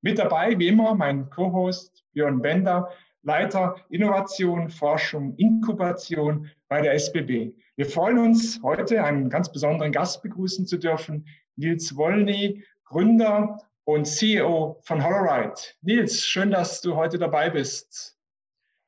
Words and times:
Mit 0.00 0.18
dabei, 0.18 0.56
wie 0.58 0.68
immer, 0.68 0.94
mein 0.94 1.28
Co-Host 1.28 2.04
Björn 2.12 2.40
Bender, 2.40 2.88
Leiter 3.22 3.76
Innovation, 3.90 4.70
Forschung, 4.70 5.34
Inkubation 5.36 6.48
bei 6.68 6.80
der 6.80 6.94
SBB. 6.94 7.52
Wir 7.76 7.86
freuen 7.86 8.18
uns, 8.18 8.60
heute 8.62 9.02
einen 9.02 9.28
ganz 9.28 9.50
besonderen 9.50 9.90
Gast 9.90 10.22
begrüßen 10.22 10.66
zu 10.66 10.78
dürfen, 10.78 11.26
Nils 11.56 11.96
Wollny, 11.96 12.64
Gründer 12.84 13.58
und 13.84 14.06
CEO 14.06 14.78
von 14.82 15.04
Holoride. 15.04 15.54
Nils, 15.82 16.24
schön, 16.24 16.52
dass 16.52 16.80
du 16.80 16.94
heute 16.94 17.18
dabei 17.18 17.50
bist. 17.50 18.16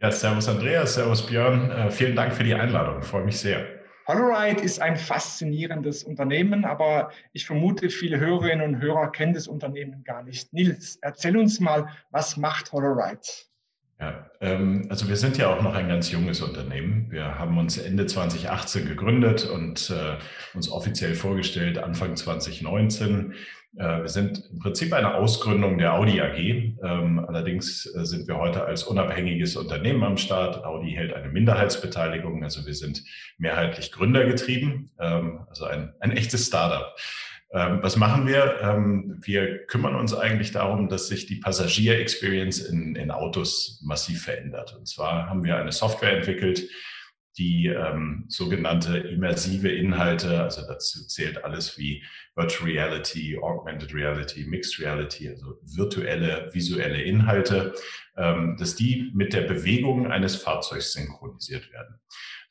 Ja, 0.01 0.13
servus 0.13 0.49
Andreas, 0.49 0.95
servus 0.95 1.27
Björn. 1.27 1.71
Äh, 1.73 1.91
vielen 1.91 2.15
Dank 2.15 2.33
für 2.33 2.45
die 2.45 2.55
Einladung, 2.55 3.03
freue 3.03 3.25
mich 3.25 3.39
sehr. 3.39 3.80
Holoride 4.11 4.61
ist 4.61 4.81
ein 4.81 4.97
faszinierendes 4.97 6.03
Unternehmen, 6.03 6.65
aber 6.65 7.13
ich 7.33 7.47
vermute, 7.47 7.91
viele 7.91 8.19
Hörerinnen 8.19 8.75
und 8.75 8.81
Hörer 8.81 9.13
kennen 9.13 9.35
das 9.35 9.47
Unternehmen 9.47 10.03
gar 10.03 10.25
nicht. 10.25 10.53
Nils, 10.53 10.99
erzähl 11.01 11.37
uns 11.37 11.61
mal, 11.61 11.89
was 12.11 12.37
macht 12.37 12.73
Holoride? 12.73 13.21
Ja, 14.01 14.31
ähm, 14.41 14.87
also 14.89 15.09
wir 15.09 15.17
sind 15.17 15.37
ja 15.37 15.55
auch 15.55 15.63
noch 15.63 15.75
ein 15.75 15.87
ganz 15.87 16.11
junges 16.11 16.41
Unternehmen. 16.41 17.07
Wir 17.11 17.39
haben 17.39 17.57
uns 17.59 17.79
Ende 17.79 18.07
2018 18.07 18.89
gegründet 18.89 19.45
und 19.45 19.91
äh, 19.91 20.17
uns 20.55 20.71
offiziell 20.71 21.15
vorgestellt 21.15 21.79
Anfang 21.79 22.17
2019. 22.17 23.35
Äh, 23.77 24.03
wir 24.03 24.09
sind 24.09 24.51
im 24.51 24.59
Prinzip 24.59 24.93
eine 24.93 25.15
Ausgründung 25.15 25.79
der 25.79 25.95
Audi 25.95 26.21
AG. 26.21 26.39
Ähm, 26.39 27.25
allerdings 27.27 27.87
äh, 27.95 28.05
sind 28.05 28.27
wir 28.27 28.37
heute 28.37 28.65
als 28.65 28.83
unabhängiges 28.83 29.57
Unternehmen 29.57 30.03
am 30.03 30.17
Start. 30.17 30.65
Audi 30.65 30.93
hält 30.93 31.15
eine 31.15 31.29
Minderheitsbeteiligung, 31.29 32.43
also 32.43 32.67
wir 32.67 32.75
sind 32.75 33.05
mehrheitlich 33.39 33.93
gründergetrieben, 33.93 34.91
ähm, 34.99 35.41
also 35.49 35.67
ein, 35.67 35.95
ein 36.01 36.13
echtes 36.13 36.47
Startup. 36.47 36.97
Ähm, 37.53 37.79
was 37.83 37.97
machen 37.97 38.29
wir? 38.29 39.19
Wir 39.23 39.67
kümmern 39.67 39.97
uns 39.97 40.15
eigentlich 40.15 40.53
darum, 40.53 40.89
dass 40.89 41.09
sich 41.09 41.27
die 41.27 41.37
Passagier-Experience 41.37 42.61
in, 42.61 42.95
in 42.95 43.11
Autos 43.11 43.81
massiv 43.85 44.23
verändert. 44.23 44.77
Und 44.79 44.87
zwar 44.87 45.29
haben 45.29 45.43
wir 45.43 45.57
eine 45.57 45.73
Software 45.73 46.17
entwickelt, 46.17 46.69
die 47.41 47.69
ähm, 47.69 48.27
sogenannte 48.29 48.99
immersive 48.99 49.71
Inhalte, 49.71 50.43
also 50.43 50.61
dazu 50.69 51.07
zählt 51.07 51.43
alles 51.43 51.79
wie 51.79 52.05
Virtual 52.37 52.71
Reality, 52.71 53.39
Augmented 53.41 53.95
Reality, 53.95 54.45
Mixed 54.45 54.79
Reality, 54.79 55.31
also 55.31 55.59
virtuelle, 55.63 56.51
visuelle 56.53 57.01
Inhalte, 57.01 57.73
ähm, 58.19 58.57
dass 58.59 58.77
die 58.77 59.11
mit 59.15 59.33
der 59.33 59.43
Bewegung 59.43 60.13
eines 60.13 60.37
Fahrzeugs 60.37 60.93
synchronisiert 60.93 61.73
werden. 61.73 61.99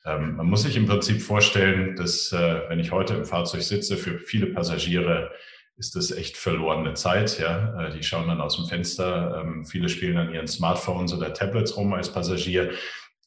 Ähm, 0.05 0.37
man 0.37 0.47
muss 0.47 0.63
sich 0.63 0.75
im 0.75 0.87
Prinzip 0.87 1.21
vorstellen, 1.21 1.95
dass 1.95 2.31
äh, 2.31 2.61
wenn 2.67 2.79
ich 2.79 2.91
heute 2.91 3.13
im 3.13 3.25
Fahrzeug 3.25 3.61
sitze, 3.61 3.95
für 3.95 4.17
viele 4.17 4.47
Passagiere 4.47 5.31
ist 5.77 5.95
das 5.95 6.11
echt 6.11 6.35
verlorene 6.35 6.93
Zeit. 6.93 7.39
Ja, 7.39 7.87
äh, 7.87 7.93
die 7.93 8.03
schauen 8.03 8.27
dann 8.27 8.41
aus 8.41 8.57
dem 8.57 8.65
Fenster. 8.65 9.41
Ähm, 9.41 9.65
viele 9.65 9.87
spielen 9.87 10.17
an 10.17 10.33
ihren 10.33 10.47
Smartphones 10.47 11.13
oder 11.13 11.33
Tablets 11.33 11.77
rum 11.77 11.93
als 11.93 12.11
Passagier. 12.11 12.71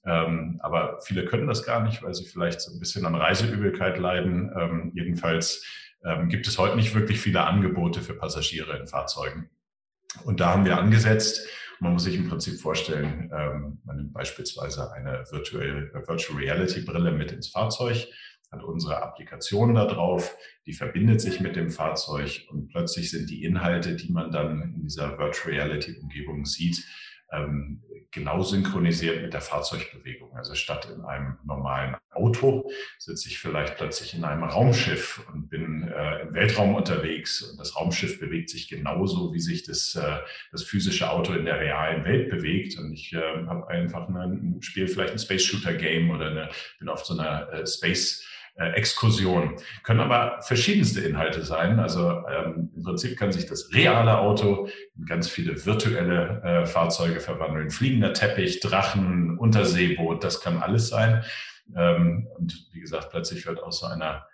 Ähm, 0.05 0.59
aber 0.63 0.99
viele 1.03 1.25
können 1.25 1.47
das 1.47 1.65
gar 1.65 1.83
nicht, 1.83 2.03
weil 2.03 2.15
sie 2.15 2.25
vielleicht 2.25 2.61
so 2.61 2.73
ein 2.73 2.81
bisschen 2.81 3.07
an 3.07 3.15
Reiseübelkeit 3.15 3.99
leiden. 3.99 4.53
Ähm, 4.59 4.93
jedenfalls 4.95 5.65
ähm, 6.05 6.29
gibt 6.29 6.47
es 6.47 6.59
heute 6.59 6.77
nicht 6.77 6.95
wirklich 6.95 7.21
viele 7.21 7.45
Angebote 7.45 8.01
für 8.01 8.15
Passagiere 8.15 8.77
in 8.79 8.87
Fahrzeugen. 8.87 9.51
Und 10.25 10.41
da 10.41 10.51
haben 10.51 10.65
wir 10.65 10.79
angesetzt. 10.79 11.47
Man 11.81 11.95
muss 11.95 12.05
sich 12.05 12.17
im 12.17 12.29
Prinzip 12.29 12.61
vorstellen, 12.61 13.31
ähm, 13.37 13.81
man 13.85 13.97
nimmt 13.97 14.13
beispielsweise 14.13 14.93
eine 14.93 15.25
Virtual, 15.31 15.91
Virtual 16.07 16.39
Reality 16.39 16.83
Brille 16.83 17.13
mit 17.13 17.33
ins 17.33 17.49
Fahrzeug, 17.49 18.07
hat 18.53 18.63
unsere 18.63 19.03
Applikation 19.03 19.75
da 19.75 19.87
drauf, 19.87 20.37
die 20.67 20.75
verbindet 20.75 21.21
sich 21.21 21.41
mit 21.41 21.57
dem 21.57 21.71
Fahrzeug 21.71 22.47
und 22.51 22.69
plötzlich 22.69 23.11
sind 23.11 23.31
die 23.31 23.45
Inhalte, 23.45 23.97
die 23.97 24.13
man 24.13 24.31
dann 24.31 24.63
in 24.63 24.83
dieser 24.83 25.19
Virtual 25.19 25.55
Reality 25.55 25.99
Umgebung 26.01 26.45
sieht, 26.45 26.87
ähm, 27.33 27.83
genau 28.13 28.43
synchronisiert 28.43 29.23
mit 29.23 29.33
der 29.33 29.41
Fahrzeugbewegung. 29.41 30.37
Also 30.37 30.55
statt 30.55 30.87
in 30.95 31.03
einem 31.05 31.39
normalen 31.45 31.97
Auto 32.11 32.71
sitze 32.99 33.29
ich 33.29 33.39
vielleicht 33.39 33.77
plötzlich 33.77 34.15
in 34.15 34.25
einem 34.25 34.45
Raumschiff 34.45 35.27
und 35.33 35.49
bin 35.49 35.89
äh, 35.89 36.21
im 36.21 36.35
Weltraum 36.35 36.75
unterwegs 36.75 37.43
und 37.43 37.59
das 37.59 37.75
Raumschiff 37.75 38.21
bewegt 38.21 38.51
sich 38.51 38.69
genauso, 38.69 39.33
wie 39.33 39.41
sich 39.41 39.65
das, 39.65 39.95
äh, 39.95 40.19
das 40.53 40.63
physische 40.63 41.11
Auto 41.11 41.33
in 41.33 41.47
der 41.47 41.59
realen 41.59 42.05
Welt 42.05 42.31
bewegt. 42.31 42.79
Und 42.79 42.93
ich 42.93 43.15
äh, 43.15 43.47
habe 43.47 43.67
einfach 43.69 44.09
ein 44.09 44.59
Spiel, 44.61 44.87
vielleicht 44.89 45.15
ein 45.15 45.19
Space 45.19 45.45
Shooter 45.45 45.73
Game 45.73 46.11
oder 46.11 46.31
eine, 46.31 46.49
bin 46.79 46.91
auf 46.91 47.05
so 47.05 47.19
einer 47.19 47.51
äh, 47.51 47.67
Space 47.67 48.27
Exkursion. 48.55 49.57
Können 49.83 50.01
aber 50.01 50.43
verschiedenste 50.43 51.01
Inhalte 51.01 51.43
sein. 51.43 51.81
Also 51.81 52.23
ähm, 52.29 52.71
im 52.77 52.83
Prinzip 52.83 53.19
kann 53.19 53.33
sich 53.33 53.47
das 53.47 53.73
reale 53.73 54.19
Auto 54.19 54.69
in 54.97 55.07
ganz 55.07 55.29
viele 55.29 55.65
virtuelle 55.65 56.43
äh, 56.43 56.67
Fahrzeuge 56.67 57.21
verwandeln. 57.21 57.71
Fliegender 57.71 58.13
Teppich, 58.13 58.61
Drachen, 58.61 59.39
Unterseeboot, 59.39 60.23
das 60.23 60.41
kann 60.41 60.63
alles 60.63 60.89
sein. 60.89 61.25
Ähm, 61.75 62.29
und 62.37 62.69
wie 62.73 62.81
gesagt, 62.81 63.11
plötzlich 63.11 63.47
wird 63.47 63.63
aus 63.63 63.81
so 63.81 63.87
einer 63.87 64.27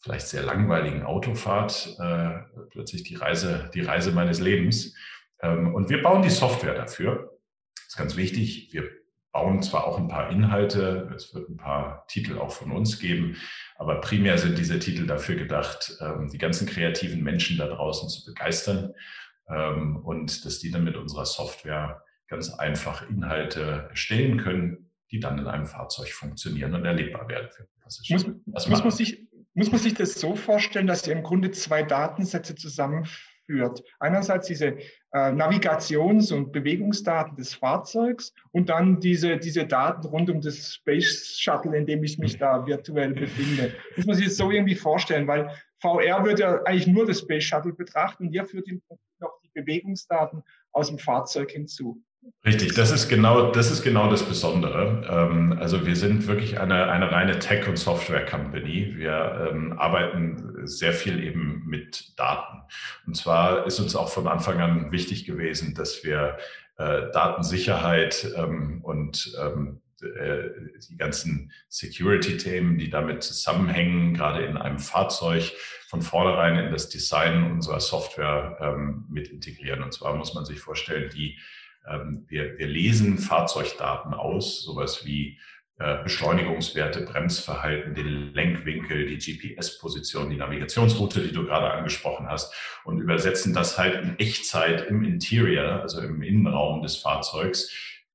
vielleicht 0.00 0.26
sehr 0.26 0.42
langweiligen 0.42 1.04
Autofahrt 1.04 1.96
äh, 2.00 2.40
plötzlich 2.70 3.04
die 3.04 3.14
Reise, 3.14 3.70
die 3.72 3.82
Reise 3.82 4.10
meines 4.10 4.40
Lebens. 4.40 4.94
Ähm, 5.40 5.74
und 5.74 5.88
wir 5.88 6.02
bauen 6.02 6.22
die 6.22 6.30
Software 6.30 6.74
dafür. 6.74 7.38
Das 7.76 7.86
ist 7.88 7.96
ganz 7.96 8.16
wichtig. 8.16 8.70
Wir 8.72 8.90
bauen 9.32 9.62
zwar 9.62 9.86
auch 9.86 9.98
ein 9.98 10.08
paar 10.08 10.30
Inhalte, 10.30 11.10
es 11.16 11.34
wird 11.34 11.48
ein 11.48 11.56
paar 11.56 12.06
Titel 12.06 12.38
auch 12.38 12.52
von 12.52 12.70
uns 12.70 12.98
geben, 12.98 13.36
aber 13.76 14.00
primär 14.00 14.36
sind 14.38 14.58
diese 14.58 14.78
Titel 14.78 15.06
dafür 15.06 15.36
gedacht, 15.36 15.96
ähm, 16.00 16.28
die 16.30 16.38
ganzen 16.38 16.66
kreativen 16.66 17.22
Menschen 17.22 17.56
da 17.56 17.66
draußen 17.66 18.08
zu 18.10 18.24
begeistern 18.26 18.92
ähm, 19.48 19.96
und 19.96 20.44
dass 20.44 20.58
die 20.58 20.70
dann 20.70 20.84
mit 20.84 20.96
unserer 20.96 21.24
Software 21.24 22.02
ganz 22.28 22.52
einfach 22.52 23.08
Inhalte 23.08 23.88
erstellen 23.90 24.38
können, 24.38 24.90
die 25.10 25.20
dann 25.20 25.38
in 25.38 25.46
einem 25.46 25.66
Fahrzeug 25.66 26.10
funktionieren 26.10 26.74
und 26.74 26.84
erlebbar 26.84 27.28
werden 27.28 27.48
für 27.50 27.66
Passagiere. 27.80 28.36
Muss, 28.46 28.68
muss, 28.68 28.84
man 28.84 28.90
sich, 28.90 29.28
muss 29.54 29.70
man 29.70 29.80
sich 29.80 29.94
das 29.94 30.14
so 30.14 30.36
vorstellen, 30.36 30.86
dass 30.86 31.06
ihr 31.06 31.14
im 31.14 31.22
Grunde 31.22 31.50
zwei 31.50 31.82
Datensätze 31.82 32.54
zusammenführt? 32.54 33.31
Einerseits 33.98 34.46
diese 34.46 34.76
äh, 35.12 35.32
Navigations- 35.32 36.32
und 36.32 36.52
Bewegungsdaten 36.52 37.36
des 37.36 37.54
Fahrzeugs 37.54 38.32
und 38.52 38.68
dann 38.68 39.00
diese, 39.00 39.36
diese 39.36 39.66
Daten 39.66 40.06
rund 40.06 40.30
um 40.30 40.40
das 40.40 40.74
Space 40.74 41.38
Shuttle, 41.38 41.76
in 41.76 41.86
dem 41.86 42.02
ich 42.04 42.18
mich 42.18 42.38
da 42.38 42.66
virtuell 42.66 43.12
befinde. 43.12 43.74
Muss 43.96 44.06
man 44.06 44.16
sich 44.16 44.26
das 44.26 44.36
so 44.36 44.50
irgendwie 44.50 44.74
vorstellen, 44.74 45.26
weil 45.26 45.50
VR 45.80 46.24
würde 46.24 46.42
ja 46.42 46.62
eigentlich 46.62 46.86
nur 46.86 47.06
das 47.06 47.20
Space 47.20 47.44
Shuttle 47.44 47.72
betrachten 47.72 48.26
und 48.26 48.32
ihr 48.32 48.44
führt 48.44 48.66
Prinzip 48.80 49.02
noch 49.20 49.38
die 49.42 49.50
Bewegungsdaten 49.60 50.42
aus 50.72 50.88
dem 50.88 50.98
Fahrzeug 50.98 51.50
hinzu. 51.50 52.02
Richtig, 52.44 52.74
das 52.74 52.90
ist 52.90 53.08
genau, 53.08 53.52
das 53.52 53.70
ist 53.70 53.82
genau 53.82 54.10
das 54.10 54.24
Besondere. 54.24 55.06
Ähm, 55.08 55.56
also 55.60 55.86
wir 55.86 55.94
sind 55.94 56.26
wirklich 56.26 56.58
eine, 56.58 56.90
eine 56.90 57.10
reine 57.10 57.38
Tech- 57.38 57.68
und 57.68 57.76
Software-Company. 57.76 58.94
Wir 58.96 59.48
ähm, 59.50 59.72
arbeiten 59.78 60.66
sehr 60.66 60.92
viel 60.92 61.22
eben 61.22 61.64
mit 61.66 62.18
Daten. 62.18 62.62
Und 63.06 63.16
zwar 63.16 63.66
ist 63.66 63.78
uns 63.78 63.94
auch 63.94 64.08
von 64.08 64.26
Anfang 64.26 64.60
an 64.60 64.92
wichtig 64.92 65.24
gewesen, 65.24 65.74
dass 65.74 66.04
wir 66.04 66.36
äh, 66.78 67.10
Datensicherheit 67.12 68.32
ähm, 68.36 68.80
und 68.82 69.36
ähm, 69.40 69.80
äh, 70.02 70.50
die 70.90 70.96
ganzen 70.96 71.52
Security-Themen, 71.68 72.76
die 72.76 72.90
damit 72.90 73.22
zusammenhängen, 73.22 74.14
gerade 74.14 74.44
in 74.44 74.56
einem 74.56 74.80
Fahrzeug 74.80 75.52
von 75.88 76.02
vornherein 76.02 76.56
in 76.56 76.72
das 76.72 76.88
Design 76.88 77.52
unserer 77.52 77.80
Software 77.80 78.58
ähm, 78.60 79.04
mit 79.08 79.28
integrieren. 79.28 79.82
Und 79.82 79.92
zwar 79.92 80.16
muss 80.16 80.34
man 80.34 80.44
sich 80.44 80.58
vorstellen, 80.58 81.10
die 81.14 81.38
wir, 82.28 82.58
wir 82.58 82.66
lesen 82.66 83.18
Fahrzeugdaten 83.18 84.14
aus, 84.14 84.62
sowas 84.62 85.04
wie 85.04 85.38
äh, 85.78 86.02
Beschleunigungswerte, 86.02 87.00
Bremsverhalten, 87.00 87.94
den 87.94 88.32
Lenkwinkel, 88.34 89.06
die 89.06 89.18
GPS-Position, 89.18 90.30
die 90.30 90.36
Navigationsroute, 90.36 91.22
die 91.22 91.32
du 91.32 91.44
gerade 91.44 91.72
angesprochen 91.72 92.28
hast, 92.28 92.54
und 92.84 93.00
übersetzen 93.00 93.52
das 93.52 93.78
halt 93.78 94.00
in 94.00 94.18
Echtzeit 94.18 94.86
im 94.88 95.02
Interior, 95.02 95.80
also 95.80 96.00
im 96.00 96.22
Innenraum 96.22 96.82
des 96.82 96.96
Fahrzeugs, 96.96 97.72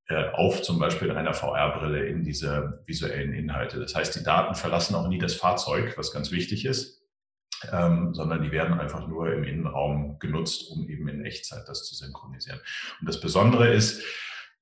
äh, 0.07 0.29
auf 0.33 0.61
zum 0.61 0.79
Beispiel 0.79 1.11
einer 1.11 1.33
VR-Brille 1.33 2.05
in 2.05 2.23
diese 2.23 2.83
visuellen 2.85 3.33
Inhalte. 3.33 3.79
Das 3.79 3.95
heißt, 3.95 4.15
die 4.15 4.23
Daten 4.23 4.55
verlassen 4.55 4.95
auch 4.95 5.09
nie 5.09 5.17
das 5.17 5.33
Fahrzeug, 5.33 5.97
was 5.97 6.13
ganz 6.13 6.31
wichtig 6.31 6.63
ist. 6.63 7.01
Ähm, 7.71 8.13
sondern 8.13 8.43
die 8.43 8.51
werden 8.51 8.79
einfach 8.79 9.07
nur 9.07 9.33
im 9.33 9.43
Innenraum 9.43 10.19
genutzt, 10.19 10.69
um 10.71 10.87
eben 10.87 11.07
in 11.07 11.25
Echtzeit 11.25 11.67
das 11.67 11.85
zu 11.85 11.95
synchronisieren. 11.95 12.59
Und 12.99 13.09
das 13.09 13.19
Besondere 13.19 13.73
ist, 13.73 14.03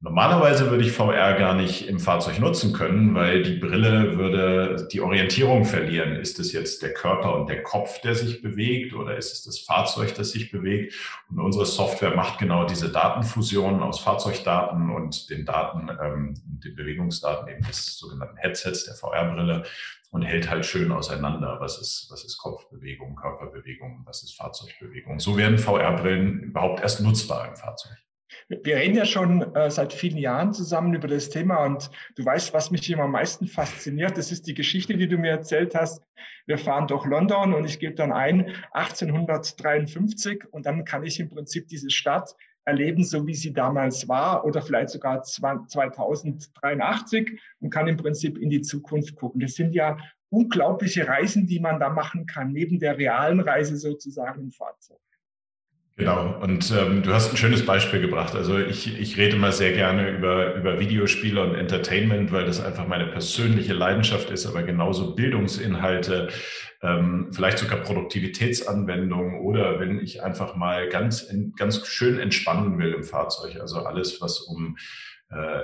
Normalerweise 0.01 0.69
würde 0.69 0.83
ich 0.83 0.91
VR 0.91 1.33
gar 1.33 1.55
nicht 1.55 1.87
im 1.87 1.99
Fahrzeug 1.99 2.37
nutzen 2.39 2.73
können, 2.73 3.15
weil 3.15 3.41
die 3.41 3.55
Brille 3.55 4.17
würde 4.17 4.87
die 4.91 4.99
Orientierung 4.99 5.63
verlieren. 5.63 6.17
Ist 6.17 6.37
es 6.37 6.51
jetzt 6.51 6.83
der 6.83 6.93
Körper 6.93 7.33
und 7.35 7.49
der 7.49 7.63
Kopf, 7.63 8.01
der 8.01 8.13
sich 8.13 8.41
bewegt 8.41 8.93
oder 8.93 9.17
ist 9.17 9.31
es 9.31 9.43
das 9.43 9.59
Fahrzeug, 9.59 10.13
das 10.13 10.31
sich 10.31 10.51
bewegt? 10.51 10.93
Und 11.29 11.39
unsere 11.39 11.65
Software 11.65 12.13
macht 12.13 12.39
genau 12.39 12.65
diese 12.65 12.91
Datenfusion 12.91 13.81
aus 13.81 13.99
Fahrzeugdaten 13.99 14.91
und 14.91 15.29
den 15.29 15.45
Daten, 15.45 15.89
ähm, 15.99 16.35
den 16.45 16.75
Bewegungsdaten 16.75 17.47
eben 17.47 17.65
des 17.65 17.97
sogenannten 17.97 18.37
Headsets, 18.37 18.85
der 18.85 18.95
VR-Brille 18.95 19.63
und 20.15 20.21
hält 20.21 20.49
halt 20.49 20.65
schön 20.65 20.93
auseinander, 20.93 21.57
was 21.59 21.77
ist, 21.77 22.07
was 22.09 22.23
ist 22.23 22.37
Kopfbewegung, 22.37 23.17
Körperbewegung, 23.17 24.03
was 24.05 24.23
ist 24.23 24.37
Fahrzeugbewegung. 24.37 25.19
So 25.19 25.35
werden 25.35 25.57
VR-Brillen 25.57 26.39
überhaupt 26.39 26.79
erst 26.79 27.01
nutzbar 27.01 27.49
im 27.49 27.57
Fahrzeug. 27.57 27.97
Wir 28.47 28.77
reden 28.77 28.95
ja 28.95 29.05
schon 29.05 29.53
äh, 29.55 29.69
seit 29.69 29.91
vielen 29.91 30.17
Jahren 30.17 30.53
zusammen 30.53 30.93
über 30.93 31.09
das 31.09 31.29
Thema 31.29 31.65
und 31.65 31.91
du 32.15 32.23
weißt, 32.23 32.53
was 32.53 32.71
mich 32.71 32.89
immer 32.89 33.03
am 33.03 33.11
meisten 33.11 33.45
fasziniert. 33.45 34.17
Das 34.17 34.31
ist 34.31 34.47
die 34.47 34.53
Geschichte, 34.53 34.95
die 34.95 35.09
du 35.09 35.17
mir 35.17 35.31
erzählt 35.31 35.75
hast. 35.75 36.01
Wir 36.45 36.57
fahren 36.57 36.87
durch 36.87 37.05
London 37.05 37.53
und 37.53 37.65
ich 37.65 37.79
gebe 37.79 37.95
dann 37.95 38.13
ein 38.13 38.55
1853 38.71 40.45
und 40.49 40.65
dann 40.65 40.85
kann 40.85 41.03
ich 41.03 41.19
im 41.19 41.29
Prinzip 41.29 41.67
diese 41.67 41.89
Stadt 41.89 42.33
erleben, 42.65 43.03
so 43.03 43.25
wie 43.27 43.35
sie 43.35 43.53
damals 43.53 44.07
war 44.07 44.45
oder 44.45 44.61
vielleicht 44.61 44.89
sogar 44.89 45.23
2083 45.23 47.39
und 47.59 47.69
kann 47.69 47.87
im 47.87 47.97
Prinzip 47.97 48.37
in 48.37 48.49
die 48.49 48.61
Zukunft 48.61 49.15
gucken. 49.15 49.39
Das 49.39 49.53
sind 49.53 49.73
ja 49.73 49.97
unglaubliche 50.29 51.07
Reisen, 51.07 51.47
die 51.47 51.59
man 51.59 51.79
da 51.79 51.89
machen 51.89 52.25
kann, 52.25 52.51
neben 52.51 52.79
der 52.79 52.97
realen 52.97 53.39
Reise 53.39 53.77
sozusagen 53.77 54.41
im 54.41 54.51
Fahrzeug. 54.51 54.99
Genau, 55.97 56.41
und 56.41 56.73
ähm, 56.77 57.03
du 57.03 57.13
hast 57.13 57.31
ein 57.31 57.37
schönes 57.37 57.65
Beispiel 57.65 58.01
gebracht. 58.01 58.35
Also 58.35 58.59
ich, 58.59 58.99
ich 58.99 59.15
rede 59.15 59.37
mal 59.37 59.53
sehr 59.53 59.71
gerne 59.71 60.09
über, 60.09 60.53
über 60.55 60.77
Videospiele 60.77 61.41
und 61.41 61.55
Entertainment, 61.55 62.33
weil 62.33 62.45
das 62.45 62.59
einfach 62.59 62.85
meine 62.85 63.07
persönliche 63.07 63.71
Leidenschaft 63.71 64.29
ist, 64.29 64.45
aber 64.45 64.63
genauso 64.63 65.15
Bildungsinhalte, 65.15 66.27
ähm, 66.81 67.29
vielleicht 67.31 67.59
sogar 67.59 67.79
Produktivitätsanwendungen 67.79 69.39
oder 69.39 69.79
wenn 69.79 70.01
ich 70.01 70.21
einfach 70.21 70.57
mal 70.57 70.89
ganz, 70.89 71.33
ganz 71.55 71.87
schön 71.87 72.19
entspannen 72.19 72.77
will 72.77 72.91
im 72.91 73.03
Fahrzeug. 73.05 73.61
Also 73.61 73.85
alles, 73.85 74.19
was 74.19 74.41
um 74.41 74.77
äh, 75.29 75.61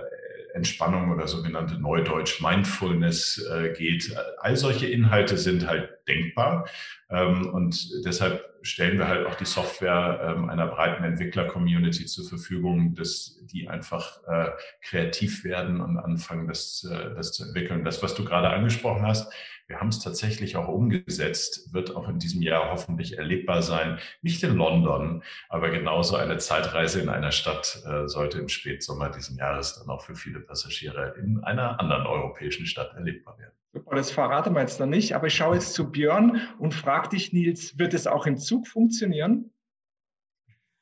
Entspannung 0.53 1.11
oder 1.11 1.27
sogenannte 1.27 1.75
Neudeutsch 1.75 2.41
Mindfulness 2.41 3.45
äh, 3.51 3.73
geht. 3.73 4.15
All 4.39 4.55
solche 4.55 4.87
Inhalte 4.87 5.37
sind 5.37 5.67
halt 5.67 6.00
denkbar. 6.07 6.67
Ähm, 7.09 7.49
und 7.49 8.05
deshalb 8.05 8.51
stellen 8.63 8.97
wir 8.97 9.07
halt 9.07 9.25
auch 9.25 9.35
die 9.35 9.45
Software 9.45 10.35
ähm, 10.35 10.49
einer 10.49 10.67
breiten 10.67 11.03
Entwickler-Community 11.03 12.05
zur 12.05 12.27
Verfügung, 12.27 12.95
dass 12.95 13.39
die 13.47 13.67
einfach 13.67 14.19
äh, 14.27 14.51
kreativ 14.81 15.43
werden 15.43 15.81
und 15.81 15.97
anfangen, 15.97 16.47
das, 16.47 16.87
äh, 16.89 17.15
das 17.15 17.33
zu 17.33 17.45
entwickeln. 17.45 17.83
Das, 17.83 18.03
was 18.03 18.13
du 18.13 18.23
gerade 18.23 18.49
angesprochen 18.49 19.05
hast, 19.05 19.31
wir 19.71 19.79
haben 19.79 19.87
es 19.87 19.99
tatsächlich 19.99 20.57
auch 20.57 20.67
umgesetzt, 20.67 21.73
wird 21.73 21.95
auch 21.95 22.09
in 22.09 22.19
diesem 22.19 22.41
Jahr 22.41 22.71
hoffentlich 22.71 23.17
erlebbar 23.17 23.61
sein. 23.61 23.99
Nicht 24.21 24.43
in 24.43 24.57
London, 24.57 25.23
aber 25.47 25.69
genauso 25.69 26.17
eine 26.17 26.37
Zeitreise 26.39 26.99
in 26.99 27.07
einer 27.07 27.31
Stadt 27.31 27.81
äh, 27.85 28.05
sollte 28.05 28.39
im 28.39 28.49
Spätsommer 28.49 29.09
diesen 29.09 29.37
Jahres 29.37 29.79
dann 29.79 29.89
auch 29.89 30.01
für 30.01 30.15
viele 30.15 30.41
Passagiere 30.41 31.15
in 31.17 31.41
einer 31.45 31.79
anderen 31.79 32.05
europäischen 32.05 32.65
Stadt 32.65 32.93
erlebbar 32.95 33.39
werden. 33.39 33.60
Super, 33.73 33.95
das 33.95 34.11
verrate 34.11 34.49
wir 34.49 34.59
jetzt 34.59 34.81
noch 34.81 34.87
nicht, 34.87 35.15
aber 35.15 35.27
ich 35.27 35.35
schaue 35.35 35.55
jetzt 35.55 35.73
zu 35.73 35.91
Björn 35.91 36.41
und 36.59 36.73
frage 36.73 37.09
dich, 37.09 37.31
Nils, 37.31 37.79
wird 37.79 37.93
es 37.93 38.05
auch 38.05 38.25
im 38.25 38.37
Zug 38.37 38.67
funktionieren? 38.67 39.51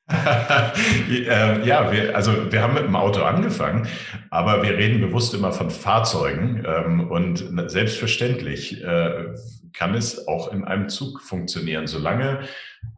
Äh, 1.10 1.68
ja, 1.68 1.92
wir, 1.92 2.16
also 2.16 2.52
wir 2.52 2.62
haben 2.64 2.74
mit 2.74 2.84
dem 2.84 2.96
Auto 2.96 3.22
angefangen, 3.22 3.88
aber 4.32 4.64
wir 4.64 4.78
reden 4.78 5.02
bewusst 5.02 5.34
immer 5.34 5.52
von 5.52 5.70
Fahrzeugen 5.70 6.64
ähm, 6.66 7.12
und 7.12 7.44
selbstverständlich 7.70 8.84
äh, 8.84 9.36
kann 9.74 9.94
es 9.94 10.28
auch 10.28 10.52
in 10.52 10.64
einem 10.64 10.90
Zug 10.90 11.22
funktionieren, 11.22 11.88
solange 11.88 12.42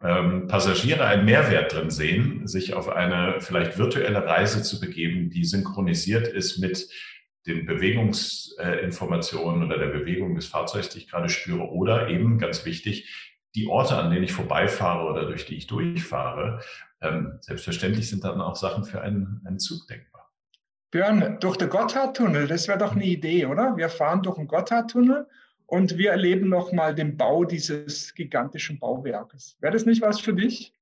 ähm, 0.04 0.48
Passagiere 0.48 1.06
einen 1.06 1.26
Mehrwert 1.26 1.74
drin 1.74 1.90
sehen, 1.90 2.48
sich 2.48 2.74
auf 2.74 2.90
eine 2.90 3.36
vielleicht 3.40 3.78
virtuelle 3.78 4.26
Reise 4.26 4.64
zu 4.64 4.80
begeben, 4.80 5.30
die 5.30 5.44
synchronisiert 5.44 6.28
ist 6.28 6.60
mit 6.60 6.88
den 7.48 7.66
Bewegungsinformationen 7.66 9.64
oder 9.64 9.78
der 9.78 9.88
Bewegung 9.88 10.36
des 10.36 10.46
Fahrzeugs, 10.48 10.90
die 10.90 11.00
ich 11.00 11.10
gerade 11.10 11.30
spüre, 11.30 11.70
oder 11.70 12.08
eben 12.10 12.38
ganz 12.38 12.66
wichtig, 12.66 13.32
die 13.56 13.68
Orte, 13.68 13.98
an 13.98 14.12
denen 14.12 14.24
ich 14.24 14.34
vorbeifahre 14.34 15.10
oder 15.10 15.26
durch 15.26 15.46
die 15.46 15.56
ich 15.56 15.68
durchfahre. 15.68 16.62
Ähm, 17.02 17.40
selbstverständlich 17.42 18.10
sind 18.10 18.24
dann 18.24 18.40
auch 18.40 18.56
Sachen 18.56 18.86
für 18.86 19.02
einen, 19.02 19.42
einen 19.46 19.60
Zug 19.60 19.88
denkbar. 19.88 20.32
Björn, 20.92 21.38
durch 21.40 21.58
den 21.58 21.70
Gotthardtunnel, 21.70 22.48
das 22.48 22.68
wäre 22.68 22.78
doch 22.78 22.94
eine 22.94 23.06
Idee, 23.06 23.46
oder? 23.46 23.78
Wir 23.78 23.90
fahren 23.90 24.22
durch 24.24 24.36
den 24.36 24.48
Gotthardtunnel 24.48 25.28
und 25.66 25.98
wir 25.98 26.12
erleben 26.12 26.50
nochmal 26.50 26.94
den 26.94 27.16
Bau 27.16 27.46
dieses 27.46 28.14
gigantischen 28.14 28.78
Bauwerkes. 28.78 29.58
Wäre 29.62 29.74
das 29.74 29.86
nicht 29.86 30.02
was 30.02 30.20
für 30.20 30.34
dich? 30.34 30.74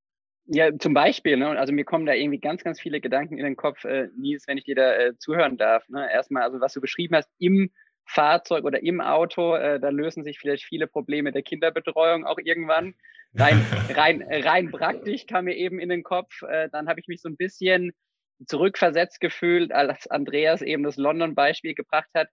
Ja, 0.52 0.76
zum 0.80 0.96
Beispiel, 0.96 1.38
ne? 1.38 1.60
also 1.60 1.72
mir 1.72 1.86
kommen 1.86 2.08
da 2.08 2.14
irgendwie 2.14 2.40
ganz, 2.40 2.64
ganz 2.64 2.82
viele 2.82 3.00
Gedanken 3.00 3.38
in 3.38 3.44
den 3.44 3.56
Kopf, 3.56 3.86
äh, 3.86 4.10
Nils, 4.18 4.48
wenn 4.48 4.58
ich 4.58 4.64
dir 4.64 4.74
da 4.74 4.96
äh, 4.96 5.18
zuhören 5.20 5.58
darf. 5.58 5.88
Ne? 5.90 6.12
Erstmal, 6.12 6.42
also 6.42 6.60
was 6.60 6.74
du 6.74 6.82
beschrieben 6.82 7.16
hast, 7.16 7.30
im 7.38 7.70
Fahrzeug 8.06 8.64
oder 8.64 8.82
im 8.82 9.00
Auto, 9.00 9.54
äh, 9.56 9.80
da 9.80 9.90
lösen 9.90 10.24
sich 10.24 10.40
vielleicht 10.40 10.64
viele 10.64 10.88
Probleme 10.88 11.32
der 11.32 11.44
Kinderbetreuung 11.44 12.26
auch 12.26 12.40
irgendwann. 12.44 12.96
Rein, 13.36 13.64
rein, 13.96 14.26
rein 14.28 14.72
praktisch 14.72 15.28
kam 15.28 15.46
mir 15.46 15.56
eben 15.56 15.78
in 15.78 15.90
den 15.90 16.02
Kopf. 16.02 16.42
Äh, 16.42 16.70
dann 16.72 16.90
habe 16.90 17.00
ich 17.00 17.08
mich 17.08 17.22
so 17.22 17.30
ein 17.30 17.38
bisschen 17.38 17.92
zurückversetzt 18.48 19.22
gefühlt, 19.22 19.72
als 19.72 20.08
Andreas 20.08 20.64
eben 20.64 20.82
das 20.82 20.98
London-Beispiel 20.98 21.76
gebracht 21.76 22.10
hat. 22.16 22.30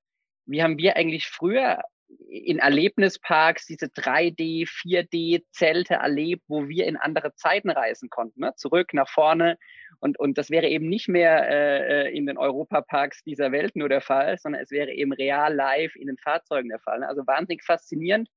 Wie 0.47 0.63
haben 0.63 0.79
wir 0.79 0.97
eigentlich 0.97 1.27
früher 1.27 1.83
in 2.29 2.59
Erlebnisparks 2.59 3.67
diese 3.67 3.87
3D, 3.87 4.69
4D-Zelte 4.69 5.95
erlebt, 5.95 6.45
wo 6.49 6.69
wir 6.69 6.87
in 6.87 6.97
andere 6.97 7.35
Zeiten 7.35 7.71
reisen 7.71 8.11
konnten, 8.11 8.41
ne? 8.41 8.55
zurück, 8.57 8.95
nach 8.95 9.09
vorne. 9.09 9.59
Und, 9.99 10.19
und 10.19 10.39
das 10.39 10.51
wäre 10.51 10.69
eben 10.69 10.89
nicht 10.89 11.09
mehr 11.09 11.49
äh, 11.49 12.17
in 12.17 12.27
den 12.27 12.39
Europaparks 12.39 13.23
dieser 13.23 13.53
Welt 13.53 13.77
nur 13.77 13.89
der 13.89 14.01
Fall, 14.01 14.39
sondern 14.39 14.63
es 14.63 14.71
wäre 14.71 14.93
eben 14.93 15.13
real 15.13 15.55
live 15.55 15.97
in 15.97 16.07
den 16.07 16.19
Fahrzeugen 16.19 16.69
der 16.69 16.79
Fall. 16.79 17.01
Ne? 17.01 17.09
Also 17.09 17.27
wahnsinnig 17.27 17.65
faszinierend. 17.65 18.29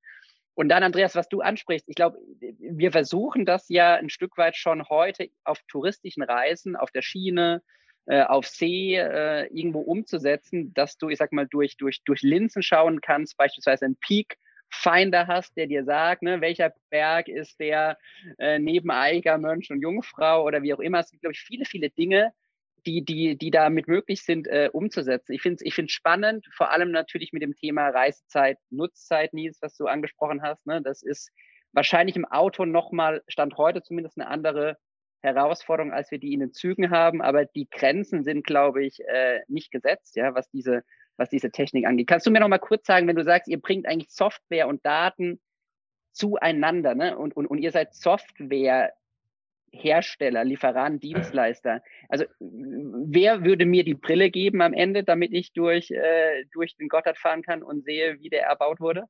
Und 0.55 0.69
dann, 0.69 0.83
Andreas, 0.83 1.15
was 1.15 1.29
du 1.29 1.41
ansprichst, 1.41 1.87
ich 1.87 1.95
glaube, 1.95 2.17
wir 2.39 2.91
versuchen 2.91 3.45
das 3.45 3.69
ja 3.69 3.95
ein 3.95 4.09
Stück 4.09 4.37
weit 4.37 4.57
schon 4.57 4.89
heute 4.89 5.29
auf 5.43 5.61
touristischen 5.67 6.23
Reisen, 6.23 6.75
auf 6.75 6.91
der 6.91 7.01
Schiene, 7.01 7.61
äh, 8.09 8.23
auf 8.23 8.47
See 8.47 8.95
äh, 8.95 9.45
irgendwo 9.53 9.81
umzusetzen, 9.81 10.73
dass 10.73 10.97
du, 10.97 11.09
ich 11.09 11.19
sag 11.19 11.31
mal, 11.31 11.47
durch, 11.47 11.77
durch, 11.77 12.01
durch 12.03 12.23
Linsen 12.23 12.63
schauen 12.63 13.01
kannst, 13.01 13.37
beispielsweise 13.37 13.85
einen 13.85 13.97
Peak 13.97 14.37
Finder 14.71 15.27
hast, 15.27 15.55
der 15.55 15.67
dir 15.67 15.83
sagt, 15.83 16.23
ne, 16.23 16.41
welcher 16.41 16.73
Berg 16.89 17.27
ist 17.27 17.59
der 17.59 17.97
äh, 18.39 18.57
neben 18.57 18.89
Eiger, 18.89 19.37
Mönch 19.37 19.69
und 19.69 19.81
Jungfrau 19.81 20.43
oder 20.43 20.63
wie 20.63 20.73
auch 20.73 20.79
immer. 20.79 20.99
Es 20.99 21.11
gibt, 21.11 21.21
glaube 21.21 21.33
ich, 21.33 21.41
viele, 21.41 21.65
viele 21.65 21.91
Dinge, 21.91 22.33
die, 22.87 23.05
die, 23.05 23.37
die 23.37 23.51
damit 23.51 23.87
möglich 23.87 24.23
sind, 24.23 24.47
äh, 24.47 24.69
umzusetzen. 24.73 25.33
Ich 25.33 25.43
finde 25.43 25.57
es 25.57 25.61
ich 25.61 25.75
find's 25.75 25.93
spannend, 25.93 26.47
vor 26.51 26.71
allem 26.71 26.89
natürlich 26.89 27.31
mit 27.31 27.43
dem 27.43 27.55
Thema 27.55 27.89
Reisezeit, 27.89 28.57
Nutzzeit, 28.71 29.33
Nils, 29.33 29.59
was 29.61 29.75
du 29.75 29.85
angesprochen 29.85 30.41
hast. 30.41 30.65
Ne? 30.65 30.81
Das 30.81 31.03
ist 31.03 31.31
wahrscheinlich 31.73 32.15
im 32.15 32.25
Auto 32.25 32.65
nochmal, 32.65 33.21
Stand 33.27 33.55
heute 33.57 33.83
zumindest 33.83 34.17
eine 34.17 34.27
andere 34.27 34.77
Herausforderung, 35.21 35.91
als 35.93 36.11
wir 36.11 36.19
die 36.19 36.33
in 36.33 36.39
den 36.39 36.53
Zügen 36.53 36.91
haben. 36.91 37.21
Aber 37.21 37.45
die 37.45 37.69
Grenzen 37.69 38.23
sind, 38.23 38.45
glaube 38.45 38.83
ich, 38.85 38.99
äh, 39.07 39.41
nicht 39.47 39.71
gesetzt, 39.71 40.15
ja, 40.15 40.33
was 40.35 40.49
diese, 40.49 40.83
was 41.17 41.29
diese 41.29 41.51
Technik 41.51 41.85
angeht. 41.85 42.07
Kannst 42.07 42.25
du 42.25 42.31
mir 42.31 42.39
noch 42.39 42.47
mal 42.47 42.59
kurz 42.59 42.85
sagen, 42.85 43.07
wenn 43.07 43.15
du 43.15 43.23
sagst, 43.23 43.47
ihr 43.47 43.59
bringt 43.59 43.85
eigentlich 43.87 44.11
Software 44.11 44.67
und 44.67 44.85
Daten 44.85 45.39
zueinander, 46.11 46.95
ne? 46.95 47.17
Und, 47.17 47.35
und, 47.35 47.47
und 47.47 47.59
ihr 47.59 47.71
seid 47.71 47.93
Software 47.93 48.93
Hersteller, 49.71 50.43
Lieferant, 50.43 51.03
Dienstleister. 51.03 51.83
Also 52.07 52.25
wer 52.39 53.43
würde 53.43 53.65
mir 53.65 53.83
die 53.83 53.93
Brille 53.93 54.29
geben 54.31 54.61
am 54.61 54.73
Ende, 54.73 55.03
damit 55.03 55.31
ich 55.31 55.53
durch, 55.53 55.91
äh, 55.91 56.45
durch 56.51 56.75
den 56.75 56.89
Gotthard 56.89 57.17
fahren 57.17 57.43
kann 57.43 57.63
und 57.63 57.83
sehe, 57.83 58.19
wie 58.19 58.29
der 58.29 58.43
erbaut 58.43 58.79
wurde? 58.79 59.05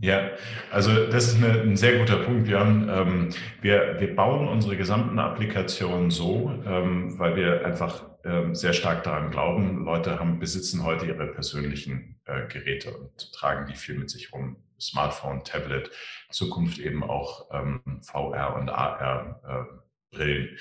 Ja, 0.00 0.30
also 0.70 1.06
das 1.06 1.28
ist 1.28 1.42
eine, 1.42 1.62
ein 1.62 1.76
sehr 1.76 1.98
guter 1.98 2.18
Punkt, 2.18 2.44
Björn. 2.44 2.88
Ähm, 2.90 3.30
wir, 3.62 3.96
wir 3.98 4.14
bauen 4.14 4.46
unsere 4.46 4.76
gesamten 4.76 5.18
Applikationen 5.18 6.10
so, 6.10 6.52
ähm, 6.66 7.18
weil 7.18 7.34
wir 7.34 7.64
einfach 7.64 8.04
ähm, 8.24 8.54
sehr 8.54 8.74
stark 8.74 9.04
daran 9.04 9.30
glauben, 9.30 9.84
Leute 9.84 10.18
haben, 10.18 10.38
besitzen 10.38 10.84
heute 10.84 11.06
ihre 11.06 11.28
persönlichen 11.28 12.20
äh, 12.26 12.46
Geräte 12.48 12.94
und 12.94 13.32
tragen 13.32 13.68
die 13.68 13.76
viel 13.76 13.96
mit 13.96 14.10
sich 14.10 14.34
rum. 14.34 14.58
Smartphone, 14.78 15.42
Tablet, 15.44 15.90
Zukunft 16.30 16.78
eben 16.78 17.02
auch 17.02 17.46
ähm, 17.50 17.80
VR 18.02 18.54
und 18.56 18.68
AR-Brillen. 18.68 20.48
Äh, 20.48 20.56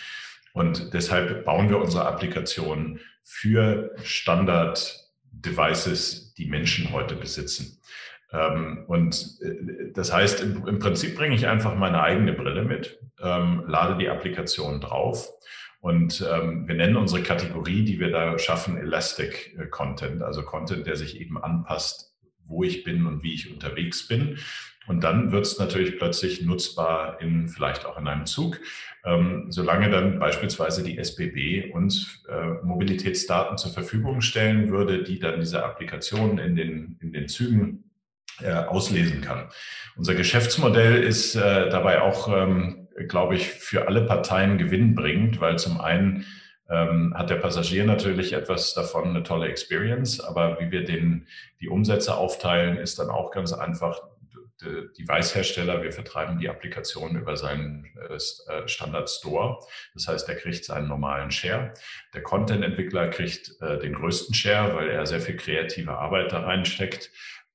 und 0.53 0.93
deshalb 0.93 1.43
bauen 1.43 1.69
wir 1.69 1.79
unsere 1.79 2.05
Applikationen 2.05 3.01
für 3.23 3.93
Standard-Devices, 4.01 6.33
die 6.35 6.45
Menschen 6.45 6.93
heute 6.93 7.15
besitzen. 7.15 7.81
Ähm, 8.31 8.83
und 8.87 9.37
äh, 9.41 9.91
das 9.93 10.13
heißt, 10.13 10.41
im, 10.41 10.79
Prinzip 10.79 11.15
bringe 11.15 11.35
ich 11.35 11.47
einfach 11.47 11.75
meine 11.75 12.01
eigene 12.01 12.33
Brille 12.33 12.63
mit, 12.63 12.99
ähm, 13.21 13.63
lade 13.67 13.97
die 13.97 14.09
Applikation 14.09 14.81
drauf 14.81 15.29
und 15.85 16.27
ähm, 16.33 16.67
wir 16.67 16.73
nennen 16.73 16.95
unsere 16.95 17.21
Kategorie, 17.21 17.85
die 17.85 17.99
wir 17.99 18.09
da 18.09 18.39
schaffen, 18.39 18.75
Elastic 18.75 19.55
äh, 19.59 19.67
Content, 19.67 20.23
also 20.23 20.41
Content, 20.41 20.87
der 20.87 20.95
sich 20.95 21.21
eben 21.21 21.37
anpasst, 21.37 22.15
wo 22.47 22.63
ich 22.63 22.83
bin 22.83 23.05
und 23.05 23.21
wie 23.21 23.35
ich 23.35 23.53
unterwegs 23.53 24.07
bin. 24.07 24.39
Und 24.87 25.03
dann 25.03 25.31
wird 25.31 25.45
es 25.45 25.59
natürlich 25.59 25.99
plötzlich 25.99 26.41
nutzbar 26.41 27.21
in 27.21 27.49
vielleicht 27.49 27.85
auch 27.85 27.99
in 27.99 28.07
einem 28.07 28.25
Zug, 28.25 28.59
ähm, 29.03 29.45
solange 29.49 29.91
dann 29.91 30.17
beispielsweise 30.17 30.81
die 30.81 30.97
SBB 30.97 31.71
uns 31.71 32.23
äh, 32.29 32.63
Mobilitätsdaten 32.63 33.59
zur 33.59 33.71
Verfügung 33.71 34.21
stellen 34.21 34.69
würde, 34.71 35.03
die 35.03 35.19
dann 35.19 35.39
diese 35.39 35.63
Applikationen 35.63 36.39
in 36.39 36.55
den, 36.55 36.97
in 36.99 37.13
den 37.13 37.27
Zügen 37.27 37.84
auslesen 38.43 39.21
kann. 39.21 39.49
Unser 39.95 40.15
Geschäftsmodell 40.15 41.03
ist 41.03 41.35
äh, 41.35 41.69
dabei 41.69 42.01
auch, 42.01 42.27
ähm, 42.27 42.87
glaube 43.07 43.35
ich, 43.35 43.49
für 43.49 43.87
alle 43.87 44.01
Parteien 44.01 44.57
gewinnbringend, 44.57 45.39
weil 45.39 45.57
zum 45.57 45.79
einen 45.79 46.25
ähm, 46.69 47.13
hat 47.15 47.29
der 47.29 47.35
Passagier 47.35 47.85
natürlich 47.85 48.33
etwas 48.33 48.73
davon, 48.73 49.09
eine 49.09 49.23
tolle 49.23 49.47
Experience, 49.47 50.19
aber 50.19 50.59
wie 50.59 50.71
wir 50.71 50.83
den, 50.83 51.27
die 51.61 51.69
Umsätze 51.69 52.15
aufteilen, 52.15 52.77
ist 52.77 52.99
dann 52.99 53.09
auch 53.09 53.31
ganz 53.31 53.53
einfach 53.53 54.01
Device-Hersteller, 54.61 55.83
wir 55.83 55.91
vertreiben 55.91 56.39
die 56.39 56.49
Applikation 56.49 57.15
über 57.15 57.35
seinen 57.35 57.85
äh, 58.09 58.15
äh, 58.15 58.67
Standard 58.67 59.09
Store. 59.09 59.59
Das 59.93 60.07
heißt, 60.07 60.29
er 60.29 60.35
kriegt 60.35 60.63
seinen 60.63 60.87
normalen 60.87 61.31
Share. 61.31 61.73
Der 62.13 62.23
Content-Entwickler 62.23 63.09
kriegt 63.09 63.51
äh, 63.61 63.79
den 63.79 63.93
größten 63.93 64.33
Share, 64.33 64.75
weil 64.75 64.89
er 64.89 65.05
sehr 65.05 65.21
viel 65.21 65.35
kreative 65.35 65.97
Arbeit 65.97 66.31
da 66.31 66.41
reinsteckt. 66.41 67.11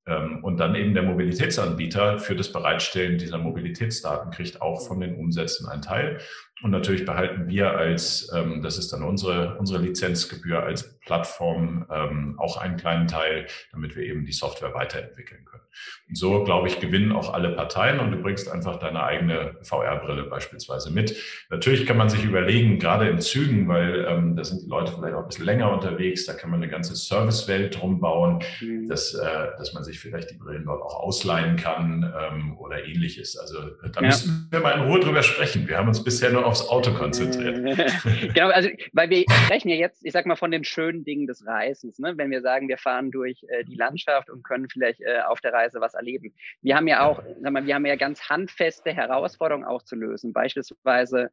Ähm, 0.07 0.43
und 0.43 0.59
dann 0.59 0.75
eben 0.75 0.95
der 0.95 1.03
Mobilitätsanbieter 1.03 2.19
für 2.19 2.35
das 2.35 2.53
Bereitstellen 2.53 3.19
dieser 3.19 3.39
Mobilitätsdaten 3.39 4.31
kriegt 4.31 4.63
auch 4.63 4.87
von 4.87 5.01
den 5.01 5.17
Umsätzen 5.17 5.69
einen 5.69 5.83
Teil. 5.83 6.19
Und 6.63 6.71
natürlich 6.71 7.05
behalten 7.05 7.49
wir 7.49 7.73
als, 7.73 8.31
ähm, 8.35 8.63
das 8.63 8.79
ist 8.79 8.93
dann 8.93 9.03
unsere, 9.03 9.57
unsere 9.59 9.83
Lizenzgebühr 9.83 10.63
als 10.63 11.00
Plattform 11.05 11.87
ähm, 11.91 12.35
auch 12.39 12.57
einen 12.57 12.77
kleinen 12.77 13.07
Teil, 13.07 13.47
damit 13.73 13.97
wir 13.97 14.05
eben 14.05 14.25
die 14.25 14.33
Software 14.33 14.75
weiterentwickeln 14.75 15.45
können. 15.45 15.63
Und 16.09 16.19
so, 16.19 16.45
glaube 16.45 16.69
ich, 16.69 16.81
gewinnen 16.81 17.13
auch 17.13 17.33
alle 17.33 17.51
Parteien 17.51 18.01
und 18.01 18.11
du 18.11 18.19
bringst 18.19 18.51
einfach 18.51 18.79
deine 18.79 19.03
eigene 19.03 19.57
VR-Brille 19.63 20.25
beispielsweise 20.25 20.91
mit. 20.91 21.17
Natürlich 21.49 21.87
kann 21.87 21.97
man 21.97 22.09
sich 22.09 22.25
überlegen, 22.25 22.79
gerade 22.79 23.09
in 23.09 23.21
Zügen, 23.21 23.69
weil 23.69 24.05
ähm, 24.09 24.37
da 24.37 24.45
sind 24.45 24.63
die 24.63 24.69
Leute 24.69 24.93
vielleicht 24.93 25.15
auch 25.15 25.23
ein 25.23 25.29
bisschen 25.29 25.45
länger 25.45 25.73
unterwegs, 25.73 26.27
da 26.27 26.35
kann 26.35 26.51
man 26.51 26.63
eine 26.63 26.71
ganze 26.71 26.97
Servicewelt 26.97 27.81
drum 27.81 28.01
bauen, 28.01 28.43
mhm. 28.61 28.89
dass, 28.89 29.15
äh, 29.15 29.49
dass 29.59 29.73
man 29.73 29.85
sich 29.85 30.01
vielleicht 30.01 30.31
die 30.31 30.37
Brillen 30.37 30.65
dort 30.65 30.83
auch 30.83 31.01
ausleihen 31.01 31.57
kann 31.57 32.13
ähm, 32.19 32.59
oder 32.59 32.85
ähnliches. 32.85 33.37
Also 33.37 33.59
da 33.61 34.01
ja. 34.01 34.07
müssen 34.07 34.49
wir 34.51 34.61
mal 34.61 34.73
in 34.73 34.91
Ruhe 34.91 35.01
drüber 35.01 35.23
sprechen. 35.23 35.69
Wir 35.69 35.79
haben 35.79 35.89
uns 35.89 36.03
bisher 36.03 36.31
nur 36.31 36.45
aufs 36.45 36.69
Auto 36.69 36.93
konzentriert. 36.93 37.57
genau, 38.35 38.49
also 38.49 38.69
weil 38.93 39.11
wir 39.11 39.25
sprechen 39.45 39.69
ja 39.69 39.77
jetzt, 39.77 40.05
ich 40.05 40.13
sag 40.13 40.27
mal, 40.27 40.37
von 40.37 40.51
den 40.51 40.65
schönen 40.65 41.00
Dingen 41.05 41.27
des 41.27 41.47
Reisens. 41.47 41.99
Ne? 41.99 42.17
Wenn 42.17 42.31
wir 42.31 42.41
sagen, 42.41 42.69
wir 42.69 42.79
fahren 42.79 43.11
durch 43.11 43.45
äh, 43.49 43.65
die 43.65 43.77
Landschaft 43.77 44.31
und 44.31 44.43
können 44.43 44.69
vielleicht 44.69 45.01
äh, 45.01 45.21
auf 45.27 45.41
der 45.41 45.53
Reise 45.53 45.81
was 45.81 45.95
erleben. 45.95 46.35
Wir 46.63 46.77
haben 46.77 46.89
ja 46.89 47.05
auch, 47.07 47.23
sag 47.41 47.53
mal, 47.53 47.67
wir 47.67 47.75
haben 47.75 47.87
ja 47.87 47.97
ganz 47.97 48.29
handfeste 48.29 48.93
Herausforderungen 48.93 49.67
auch 49.67 49.83
zu 49.83 49.97
lösen. 49.97 50.33
Beispielsweise 50.33 51.31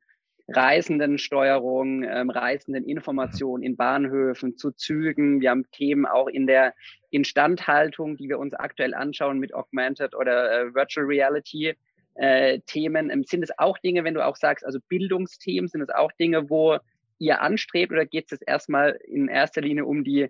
Reisendensteuerung, 0.49 2.03
ähm, 2.03 2.29
Reisendeninformation 2.29 3.63
in 3.63 3.75
Bahnhöfen, 3.75 4.55
zu 4.55 4.71
Zügen. 4.71 5.41
Wir 5.41 5.49
haben 5.49 5.69
Themen 5.71 6.05
auch 6.05 6.27
in 6.27 6.47
der 6.47 6.73
Instandhaltung, 7.09 8.15
die 8.15 8.29
wir 8.29 8.39
uns 8.39 8.53
aktuell 8.53 8.93
anschauen 8.93 9.39
mit 9.39 9.53
Augmented 9.53 10.15
oder 10.15 10.61
äh, 10.61 10.73
Virtual 10.73 11.05
Reality. 11.05 11.75
Äh, 12.15 12.61
Themen. 12.65 13.11
Ähm, 13.11 13.23
sind 13.25 13.43
es 13.43 13.51
auch 13.59 13.77
Dinge, 13.77 14.03
wenn 14.03 14.15
du 14.15 14.25
auch 14.25 14.37
sagst, 14.37 14.65
also 14.65 14.79
Bildungsthemen, 14.87 15.67
sind 15.67 15.81
es 15.81 15.89
auch 15.89 16.11
Dinge, 16.13 16.49
wo 16.49 16.79
ihr 17.19 17.41
anstrebt 17.41 17.91
oder 17.91 18.05
geht 18.05 18.31
es 18.31 18.41
erstmal 18.41 18.99
in 19.05 19.27
erster 19.27 19.61
Linie 19.61 19.85
um 19.85 20.03
die 20.03 20.29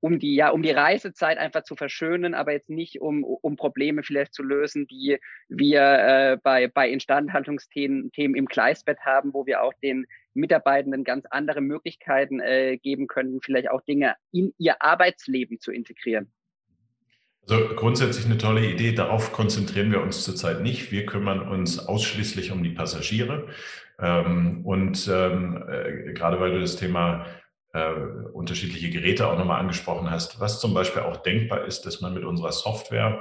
um 0.00 0.18
die, 0.18 0.36
ja, 0.36 0.50
um 0.50 0.62
die 0.62 0.70
Reisezeit 0.70 1.38
einfach 1.38 1.64
zu 1.64 1.74
verschönen, 1.74 2.34
aber 2.34 2.52
jetzt 2.52 2.70
nicht 2.70 3.00
um, 3.00 3.24
um 3.24 3.56
Probleme 3.56 4.02
vielleicht 4.02 4.32
zu 4.32 4.42
lösen, 4.42 4.86
die 4.86 5.18
wir 5.48 5.80
äh, 5.82 6.36
bei, 6.40 6.68
bei 6.68 6.88
Instandhaltungsthemen 6.88 8.12
Themen 8.12 8.34
im 8.34 8.46
Gleisbett 8.46 9.00
haben, 9.00 9.34
wo 9.34 9.46
wir 9.46 9.62
auch 9.62 9.74
den 9.82 10.06
Mitarbeitenden 10.34 11.02
ganz 11.02 11.26
andere 11.30 11.60
Möglichkeiten 11.60 12.38
äh, 12.38 12.78
geben 12.78 13.08
können, 13.08 13.40
vielleicht 13.42 13.70
auch 13.70 13.80
Dinge 13.82 14.14
in 14.30 14.54
ihr 14.58 14.80
Arbeitsleben 14.80 15.58
zu 15.58 15.72
integrieren. 15.72 16.32
Also 17.48 17.74
grundsätzlich 17.74 18.26
eine 18.26 18.36
tolle 18.36 18.66
Idee. 18.66 18.92
Darauf 18.92 19.32
konzentrieren 19.32 19.90
wir 19.90 20.02
uns 20.02 20.22
zurzeit 20.22 20.60
nicht. 20.60 20.92
Wir 20.92 21.06
kümmern 21.06 21.40
uns 21.40 21.78
ausschließlich 21.78 22.52
um 22.52 22.62
die 22.62 22.70
Passagiere. 22.70 23.46
Ähm, 23.98 24.66
und 24.66 25.08
ähm, 25.10 25.64
äh, 25.66 26.12
gerade 26.12 26.40
weil 26.40 26.52
du 26.52 26.60
das 26.60 26.76
Thema 26.76 27.24
äh, 27.72 27.90
unterschiedliche 28.32 28.90
Geräte 28.90 29.28
auch 29.28 29.38
nochmal 29.38 29.60
angesprochen 29.60 30.10
hast, 30.10 30.40
was 30.40 30.60
zum 30.60 30.74
Beispiel 30.74 31.02
auch 31.02 31.16
denkbar 31.16 31.64
ist, 31.64 31.86
dass 31.86 32.02
man 32.02 32.12
mit 32.12 32.24
unserer 32.24 32.52
Software 32.52 33.20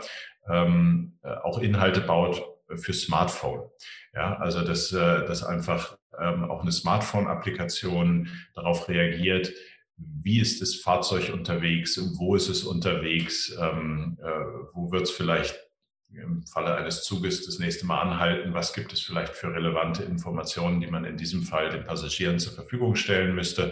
ähm, 0.49 1.17
äh, 1.23 1.29
auch 1.29 1.59
Inhalte 1.59 2.01
baut 2.01 2.43
für 2.75 2.93
Smartphone. 2.93 3.69
Ja, 4.13 4.35
also 4.39 4.61
dass, 4.61 4.89
dass 4.89 5.41
einfach 5.41 5.97
auch 6.11 6.61
eine 6.61 6.71
Smartphone-Applikation 6.71 8.29
darauf 8.55 8.89
reagiert, 8.89 9.53
wie 9.97 10.39
ist 10.39 10.61
das 10.61 10.75
Fahrzeug 10.75 11.31
unterwegs, 11.33 11.99
wo 12.17 12.35
ist 12.35 12.49
es 12.49 12.63
unterwegs, 12.63 13.55
ähm, 13.59 14.17
äh, 14.21 14.29
wo 14.73 14.91
wird 14.91 15.03
es 15.03 15.11
vielleicht 15.11 15.59
im 16.13 16.43
Falle 16.43 16.75
eines 16.75 17.03
Zuges 17.03 17.45
das 17.45 17.59
nächste 17.59 17.85
Mal 17.85 18.01
anhalten, 18.01 18.53
was 18.53 18.73
gibt 18.73 18.93
es 18.93 19.01
vielleicht 19.01 19.35
für 19.35 19.53
relevante 19.53 20.03
Informationen, 20.03 20.79
die 20.79 20.87
man 20.87 21.05
in 21.05 21.17
diesem 21.17 21.43
Fall 21.43 21.69
den 21.69 21.85
Passagieren 21.85 22.39
zur 22.39 22.53
Verfügung 22.53 22.95
stellen 22.95 23.35
müsste. 23.35 23.71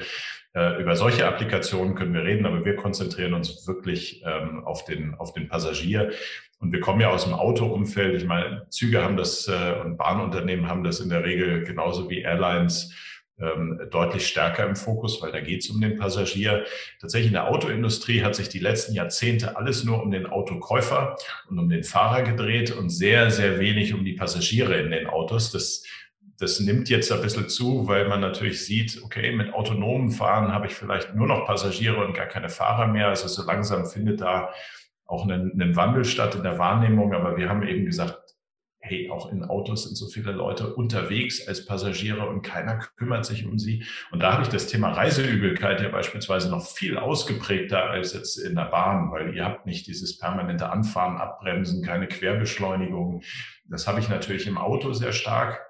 Äh, 0.53 0.81
über 0.81 0.95
solche 0.95 1.27
Applikationen 1.27 1.95
können 1.95 2.13
wir 2.13 2.23
reden, 2.23 2.45
aber 2.45 2.65
wir 2.65 2.75
konzentrieren 2.75 3.33
uns 3.33 3.67
wirklich 3.67 4.23
ähm, 4.25 4.63
auf, 4.65 4.85
den, 4.85 5.15
auf 5.15 5.33
den 5.33 5.47
Passagier. 5.47 6.11
Und 6.59 6.71
wir 6.71 6.79
kommen 6.79 7.01
ja 7.01 7.09
aus 7.09 7.25
dem 7.25 7.33
Autoumfeld. 7.33 8.15
Ich 8.15 8.27
meine, 8.27 8.65
Züge 8.69 9.03
haben 9.03 9.17
das 9.17 9.47
äh, 9.47 9.79
und 9.81 9.97
Bahnunternehmen 9.97 10.67
haben 10.67 10.83
das 10.83 10.99
in 10.99 11.09
der 11.09 11.23
Regel 11.23 11.63
genauso 11.63 12.09
wie 12.09 12.21
Airlines 12.21 12.93
ähm, 13.39 13.81
deutlich 13.91 14.27
stärker 14.27 14.65
im 14.65 14.75
Fokus, 14.75 15.21
weil 15.21 15.31
da 15.31 15.41
geht 15.41 15.63
es 15.63 15.69
um 15.69 15.81
den 15.81 15.97
Passagier. 15.97 16.65
Tatsächlich 17.01 17.27
in 17.27 17.33
der 17.33 17.49
Autoindustrie 17.49 18.23
hat 18.23 18.35
sich 18.35 18.49
die 18.49 18.59
letzten 18.59 18.93
Jahrzehnte 18.93 19.57
alles 19.57 19.83
nur 19.83 20.01
um 20.01 20.11
den 20.11 20.25
Autokäufer 20.25 21.17
und 21.49 21.59
um 21.59 21.69
den 21.69 21.83
Fahrer 21.83 22.23
gedreht 22.23 22.71
und 22.71 22.89
sehr, 22.89 23.31
sehr 23.31 23.59
wenig 23.59 23.93
um 23.93 24.05
die 24.05 24.13
Passagiere 24.13 24.79
in 24.79 24.91
den 24.91 25.07
Autos. 25.07 25.51
Das 25.51 25.83
das 26.37 26.59
nimmt 26.59 26.89
jetzt 26.89 27.11
ein 27.11 27.21
bisschen 27.21 27.47
zu, 27.47 27.87
weil 27.87 28.09
man 28.09 28.19
natürlich 28.19 28.65
sieht, 28.65 29.01
okay, 29.03 29.31
mit 29.31 29.53
autonomen 29.53 30.11
Fahren 30.11 30.51
habe 30.51 30.67
ich 30.67 30.73
vielleicht 30.73 31.15
nur 31.15 31.27
noch 31.27 31.45
Passagiere 31.45 32.05
und 32.05 32.13
gar 32.13 32.25
keine 32.25 32.49
Fahrer 32.49 32.87
mehr. 32.87 33.07
Also 33.07 33.27
so 33.27 33.43
langsam 33.43 33.85
findet 33.85 34.21
da 34.21 34.49
auch 35.05 35.25
ein, 35.25 35.59
ein 35.61 35.75
Wandel 35.75 36.03
statt 36.03 36.35
in 36.35 36.43
der 36.43 36.59
Wahrnehmung. 36.59 37.13
Aber 37.13 37.37
wir 37.37 37.47
haben 37.47 37.65
eben 37.65 37.85
gesagt, 37.85 38.24
hey, 38.85 39.09
auch 39.09 39.31
in 39.31 39.43
Autos 39.43 39.85
sind 39.85 39.95
so 39.95 40.07
viele 40.07 40.31
Leute 40.31 40.73
unterwegs 40.75 41.47
als 41.47 41.65
Passagiere 41.65 42.27
und 42.27 42.43
keiner 42.43 42.79
kümmert 42.97 43.25
sich 43.25 43.45
um 43.45 43.57
sie. 43.57 43.83
Und 44.11 44.21
da 44.21 44.33
habe 44.33 44.43
ich 44.43 44.49
das 44.49 44.67
Thema 44.67 44.91
Reiseübelkeit 44.91 45.81
ja 45.81 45.89
beispielsweise 45.89 46.49
noch 46.49 46.65
viel 46.65 46.97
ausgeprägter 46.97 47.83
als 47.83 48.13
jetzt 48.13 48.37
in 48.37 48.55
der 48.55 48.65
Bahn, 48.65 49.11
weil 49.11 49.35
ihr 49.35 49.43
habt 49.43 49.65
nicht 49.65 49.87
dieses 49.87 50.17
permanente 50.17 50.69
Anfahren, 50.69 51.17
Abbremsen, 51.17 51.83
keine 51.83 52.07
Querbeschleunigung. 52.07 53.23
Das 53.65 53.87
habe 53.87 53.99
ich 53.99 54.09
natürlich 54.09 54.45
im 54.45 54.59
Auto 54.59 54.93
sehr 54.93 55.11
stark. 55.11 55.64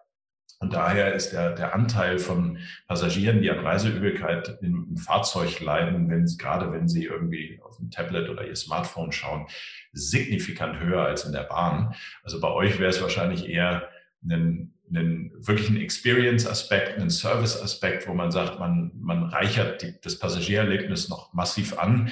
Und 0.66 0.74
daher 0.74 1.14
ist 1.14 1.32
der, 1.32 1.52
der 1.52 1.76
Anteil 1.76 2.18
von 2.18 2.58
Passagieren, 2.88 3.40
die 3.40 3.52
an 3.52 3.60
Reiseübelkeit 3.60 4.58
im, 4.64 4.88
im 4.90 4.98
Fahrzeug 4.98 5.60
leiden, 5.60 6.10
wenn, 6.10 6.26
gerade 6.40 6.72
wenn 6.72 6.88
sie 6.88 7.04
irgendwie 7.06 7.62
auf 7.64 7.78
dem 7.78 7.92
Tablet 7.92 8.30
oder 8.30 8.48
ihr 8.48 8.56
Smartphone 8.56 9.12
schauen, 9.12 9.46
signifikant 9.94 10.80
höher 10.80 11.04
als 11.04 11.24
in 11.24 11.34
der 11.34 11.44
Bahn. 11.44 11.94
Also 12.24 12.42
bei 12.42 12.50
euch 12.50 12.80
wäre 12.80 12.90
es 12.90 13.00
wahrscheinlich 13.00 13.48
eher 13.48 13.88
ein, 14.24 14.74
einen 14.90 15.32
wirklichen 15.38 15.78
Experience-Aspekt, 15.78 16.98
einen 16.98 17.12
Service-Aspekt, 17.12 18.08
wo 18.08 18.16
man 18.16 18.32
sagt, 18.32 18.58
man, 18.58 18.92
man 18.96 19.26
reichert 19.26 19.84
die, 19.84 19.94
das 20.02 20.18
Passagiererlebnis 20.18 21.10
noch 21.10 21.32
massiv 21.32 21.78
an. 21.78 22.10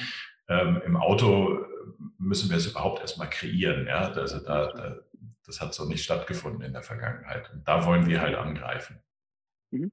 Ähm, 0.48 0.80
Im 0.86 0.96
Auto 0.96 1.58
müssen 2.20 2.52
wir 2.52 2.58
es 2.58 2.68
überhaupt 2.68 3.02
erstmal 3.02 3.32
kreieren. 3.32 3.88
Ja? 3.88 4.12
Also 4.12 4.38
da, 4.38 4.68
da 4.68 4.96
das 5.46 5.62
hat 5.62 5.74
so 5.74 5.86
nicht 5.86 6.04
stattgefunden 6.04 6.62
in 6.62 6.74
der 6.74 6.84
Vergangenheit. 6.84 7.52
Und 7.52 7.68
da 7.68 7.86
wollen 7.86 8.08
wir 8.08 8.22
halt 8.22 8.36
angreifen. 8.36 9.00
Mhm. 9.72 9.92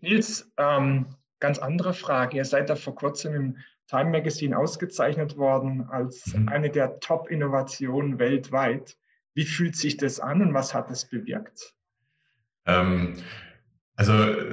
Nils, 0.00 0.52
ähm, 0.56 1.16
ganz 1.40 1.58
andere 1.58 1.94
Frage. 1.94 2.36
Ihr 2.36 2.44
seid 2.44 2.70
da 2.70 2.76
vor 2.76 2.94
kurzem 2.94 3.34
im 3.34 3.56
Time 3.88 4.10
Magazine 4.10 4.56
ausgezeichnet 4.56 5.36
worden 5.36 5.88
als 5.88 6.34
mhm. 6.34 6.48
eine 6.48 6.70
der 6.70 7.00
Top-Innovationen 7.00 8.18
weltweit. 8.18 8.96
Wie 9.34 9.44
fühlt 9.44 9.76
sich 9.76 9.96
das 9.96 10.20
an 10.20 10.40
und 10.40 10.54
was 10.54 10.74
hat 10.74 10.90
es 10.90 11.04
bewirkt? 11.08 11.74
Ähm, 12.66 13.16
also 13.96 14.12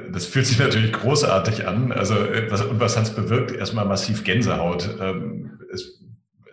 das 0.10 0.26
fühlt 0.26 0.46
sich 0.46 0.60
natürlich 0.60 0.94
großartig 0.94 1.68
an. 1.68 1.92
Also 1.92 2.16
was, 2.50 2.62
und 2.62 2.80
was 2.80 2.98
hat 2.98 3.04
es 3.04 3.16
bewirkt? 3.16 3.52
Erstmal 3.52 3.86
massiv 3.86 4.24
Gänsehaut. 4.24 4.98
Ähm, 5.00 5.49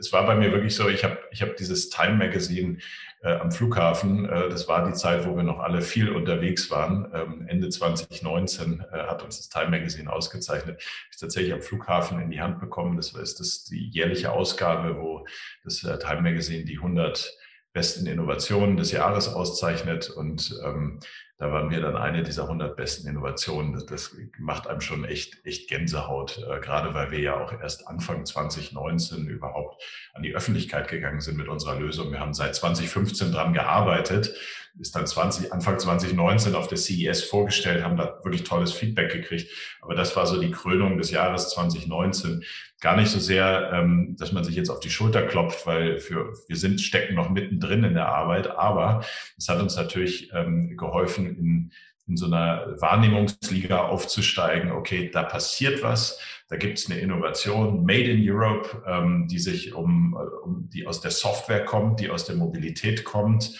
es 0.06 0.12
war 0.12 0.24
bei 0.24 0.36
mir 0.36 0.52
wirklich 0.52 0.74
so, 0.74 0.88
ich 0.88 1.02
habe 1.04 1.18
ich 1.30 1.42
hab 1.42 1.56
dieses 1.56 1.90
Time 1.90 2.14
Magazine 2.14 2.78
äh, 3.22 3.32
am 3.34 3.50
Flughafen, 3.50 4.28
äh, 4.28 4.48
das 4.48 4.68
war 4.68 4.86
die 4.86 4.92
Zeit, 4.92 5.26
wo 5.26 5.36
wir 5.36 5.42
noch 5.42 5.58
alle 5.58 5.82
viel 5.82 6.10
unterwegs 6.10 6.70
waren. 6.70 7.10
Ähm, 7.12 7.44
Ende 7.48 7.68
2019 7.68 8.84
äh, 8.92 8.98
hat 8.98 9.24
uns 9.24 9.38
das 9.38 9.48
Time 9.48 9.70
Magazine 9.70 10.12
ausgezeichnet. 10.12 10.80
Ich 11.10 11.18
tatsächlich 11.18 11.52
am 11.52 11.60
Flughafen 11.60 12.20
in 12.20 12.30
die 12.30 12.40
Hand 12.40 12.60
bekommen. 12.60 12.96
Das 12.96 13.12
ist 13.12 13.40
das 13.40 13.64
die 13.64 13.88
jährliche 13.88 14.30
Ausgabe, 14.30 14.96
wo 14.96 15.26
das 15.64 15.82
äh, 15.82 15.98
Time 15.98 16.22
Magazine 16.22 16.64
die 16.64 16.76
100 16.76 17.36
besten 17.72 18.06
Innovationen 18.06 18.76
des 18.76 18.92
Jahres 18.92 19.28
auszeichnet. 19.28 20.08
Und 20.08 20.58
ähm, 20.64 21.00
da 21.38 21.52
waren 21.52 21.70
wir 21.70 21.80
dann 21.82 21.96
eine 21.96 22.22
dieser 22.22 22.44
100 22.44 22.76
besten 22.76 23.08
Innovationen. 23.08 23.84
Das, 23.86 24.16
macht 24.38 24.66
einem 24.66 24.80
schon 24.80 25.04
echt, 25.04 25.44
echt 25.44 25.68
Gänsehaut, 25.68 26.38
äh, 26.38 26.60
gerade 26.60 26.94
weil 26.94 27.10
wir 27.10 27.20
ja 27.20 27.38
auch 27.38 27.52
erst 27.52 27.86
Anfang 27.88 28.24
2019 28.24 29.26
überhaupt 29.26 29.82
an 30.14 30.22
die 30.22 30.34
Öffentlichkeit 30.34 30.88
gegangen 30.88 31.20
sind 31.20 31.36
mit 31.36 31.48
unserer 31.48 31.78
Lösung. 31.78 32.10
Wir 32.10 32.20
haben 32.20 32.32
seit 32.32 32.54
2015 32.54 33.32
dran 33.32 33.52
gearbeitet, 33.52 34.34
ist 34.78 34.94
dann 34.94 35.06
20, 35.06 35.52
Anfang 35.52 35.78
2019 35.78 36.54
auf 36.54 36.68
der 36.68 36.78
CES 36.78 37.24
vorgestellt, 37.24 37.82
haben 37.82 37.96
da 37.96 38.20
wirklich 38.22 38.44
tolles 38.44 38.72
Feedback 38.72 39.10
gekriegt. 39.10 39.50
Aber 39.80 39.94
das 39.94 40.14
war 40.16 40.26
so 40.26 40.40
die 40.40 40.50
Krönung 40.50 40.98
des 40.98 41.10
Jahres 41.10 41.50
2019. 41.50 42.44
Gar 42.80 42.96
nicht 42.96 43.10
so 43.10 43.18
sehr, 43.18 43.70
ähm, 43.72 44.16
dass 44.18 44.32
man 44.32 44.44
sich 44.44 44.54
jetzt 44.54 44.70
auf 44.70 44.80
die 44.80 44.90
Schulter 44.90 45.22
klopft, 45.22 45.66
weil 45.66 45.98
für, 45.98 46.32
wir 46.46 46.56
sind, 46.56 46.80
stecken 46.80 47.14
noch 47.14 47.30
mittendrin 47.30 47.84
in 47.84 47.94
der 47.94 48.08
Arbeit, 48.08 48.50
aber 48.50 49.04
es 49.38 49.48
hat 49.48 49.60
uns 49.60 49.76
natürlich 49.76 50.30
ähm, 50.34 50.76
geholfen, 50.76 51.26
in, 51.26 51.72
in 52.06 52.16
so 52.16 52.26
einer 52.26 52.80
Wahrnehmungsliga 52.80 53.86
aufzusteigen. 53.86 54.70
Okay, 54.70 55.10
da 55.12 55.22
passiert 55.22 55.82
was, 55.82 56.20
da 56.48 56.56
gibt 56.56 56.78
es 56.78 56.88
eine 56.88 57.00
Innovation, 57.00 57.84
Made 57.84 58.10
in 58.10 58.20
Europe, 58.22 58.82
ähm, 58.86 59.26
die 59.28 59.38
sich 59.38 59.74
um, 59.74 60.14
um, 60.44 60.68
die 60.70 60.86
aus 60.86 61.00
der 61.00 61.10
Software 61.10 61.64
kommt, 61.64 62.00
die 62.00 62.10
aus 62.10 62.24
der 62.24 62.36
Mobilität 62.36 63.04
kommt, 63.04 63.58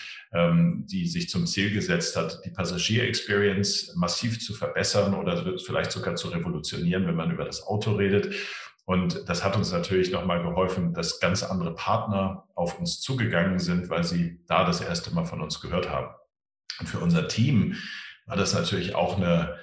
die 0.86 1.06
sich 1.06 1.28
zum 1.28 1.46
Ziel 1.46 1.72
gesetzt 1.72 2.16
hat, 2.16 2.40
die 2.44 2.50
Passagier-Experience 2.50 3.94
massiv 3.96 4.40
zu 4.40 4.54
verbessern 4.54 5.14
oder 5.14 5.58
vielleicht 5.58 5.92
sogar 5.92 6.16
zu 6.16 6.28
revolutionieren, 6.28 7.06
wenn 7.06 7.16
man 7.16 7.30
über 7.30 7.44
das 7.44 7.62
Auto 7.62 7.92
redet. 7.92 8.34
Und 8.86 9.28
das 9.28 9.42
hat 9.42 9.56
uns 9.56 9.72
natürlich 9.72 10.12
nochmal 10.12 10.42
geholfen, 10.42 10.94
dass 10.94 11.18
ganz 11.18 11.42
andere 11.42 11.74
Partner 11.74 12.44
auf 12.54 12.78
uns 12.78 13.00
zugegangen 13.00 13.58
sind, 13.58 13.90
weil 13.90 14.04
sie 14.04 14.40
da 14.46 14.64
das 14.64 14.80
erste 14.80 15.12
Mal 15.12 15.24
von 15.24 15.40
uns 15.40 15.60
gehört 15.60 15.90
haben. 15.90 16.14
Und 16.78 16.88
für 16.88 17.00
unser 17.00 17.26
Team 17.26 17.74
war 18.26 18.36
das 18.36 18.54
natürlich 18.54 18.94
auch 18.94 19.16
eine, 19.16 19.56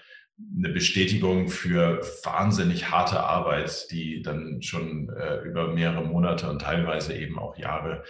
eine 0.57 0.69
Bestätigung 0.69 1.47
für 1.47 2.01
wahnsinnig 2.23 2.91
harte 2.91 3.21
Arbeit, 3.21 3.87
die 3.91 4.21
dann 4.21 4.61
schon 4.61 5.09
äh, 5.09 5.37
über 5.43 5.69
mehrere 5.69 6.03
Monate 6.03 6.49
und 6.49 6.61
teilweise 6.61 7.15
eben 7.15 7.39
auch 7.39 7.57
Jahre 7.57 8.03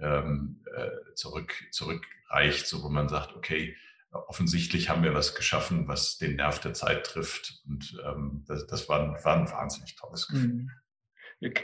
ähm, 0.00 0.62
äh, 0.74 1.14
zurück, 1.14 1.54
zurückreicht, 1.70 2.66
so 2.66 2.82
wo 2.82 2.88
man 2.88 3.08
sagt, 3.08 3.36
okay, 3.36 3.76
offensichtlich 4.12 4.88
haben 4.88 5.02
wir 5.02 5.14
was 5.14 5.34
geschaffen, 5.34 5.86
was 5.86 6.18
den 6.18 6.36
Nerv 6.36 6.58
der 6.60 6.74
Zeit 6.74 7.04
trifft. 7.04 7.62
Und 7.68 7.96
ähm, 8.04 8.44
das, 8.46 8.66
das 8.66 8.88
war, 8.88 9.00
ein, 9.00 9.24
war, 9.24 9.36
ein, 9.36 9.50
wahnsinnig 9.50 9.96
tolles 9.96 10.26
Gefühl. 10.26 10.48
Mhm. 10.48 10.70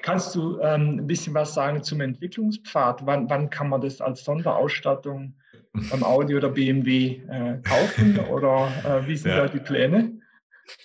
Kannst 0.02 0.34
du 0.34 0.58
ähm, 0.60 1.00
ein 1.00 1.06
bisschen 1.06 1.34
was 1.34 1.52
sagen 1.52 1.82
zum 1.82 2.00
Entwicklungspfad? 2.00 3.04
Wann, 3.04 3.28
wann 3.28 3.50
kann 3.50 3.68
man 3.68 3.82
das 3.82 4.00
als 4.00 4.24
Sonderausstattung 4.24 5.36
beim 5.90 6.02
Audi 6.02 6.34
oder 6.34 6.48
BMW 6.48 7.20
äh, 7.28 7.60
kaufen? 7.62 8.18
oder 8.30 8.72
äh, 8.84 9.06
wie 9.06 9.16
sind 9.16 9.32
ja. 9.32 9.38
da 9.38 9.48
die 9.48 9.60
Pläne? 9.60 10.15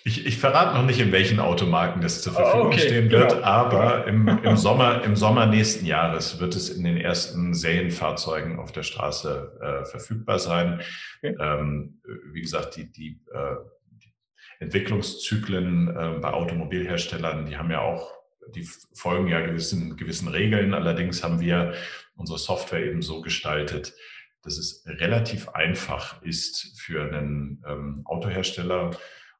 Ich, 0.04 0.26
ich 0.26 0.38
verrate 0.38 0.76
noch 0.76 0.84
nicht, 0.84 1.00
in 1.00 1.12
welchen 1.12 1.40
Automarken 1.40 2.02
das 2.02 2.22
zur 2.22 2.32
Verfügung 2.32 2.68
okay, 2.68 2.80
stehen 2.80 3.10
wird, 3.10 3.30
genau. 3.30 3.44
aber 3.44 4.06
im, 4.06 4.28
im, 4.28 4.56
Sommer, 4.56 5.02
im 5.04 5.16
Sommer 5.16 5.46
nächsten 5.46 5.86
Jahres 5.86 6.40
wird 6.40 6.54
es 6.54 6.70
in 6.70 6.84
den 6.84 6.96
ersten 6.96 7.54
Serienfahrzeugen 7.54 8.58
auf 8.58 8.72
der 8.72 8.82
Straße 8.82 9.58
äh, 9.60 9.84
verfügbar 9.84 10.38
sein. 10.38 10.80
Okay. 11.18 11.36
Ähm, 11.40 12.00
wie 12.32 12.40
gesagt, 12.40 12.76
die, 12.76 12.90
die, 12.92 13.20
äh, 13.32 13.56
die 13.90 14.12
Entwicklungszyklen 14.60 15.88
äh, 15.88 16.18
bei 16.20 16.32
Automobilherstellern, 16.32 17.46
die 17.46 17.56
haben 17.56 17.70
ja 17.70 17.80
auch, 17.80 18.12
die 18.54 18.68
folgen 18.94 19.28
ja 19.28 19.40
gewissen, 19.40 19.96
gewissen 19.96 20.28
Regeln. 20.28 20.74
Allerdings 20.74 21.22
haben 21.22 21.40
wir 21.40 21.74
unsere 22.16 22.38
Software 22.38 22.84
eben 22.84 23.02
so 23.02 23.20
gestaltet, 23.20 23.94
dass 24.42 24.58
es 24.58 24.84
relativ 24.86 25.48
einfach 25.50 26.20
ist 26.22 26.80
für 26.80 27.02
einen 27.02 27.62
ähm, 27.66 28.02
Autohersteller, 28.04 28.90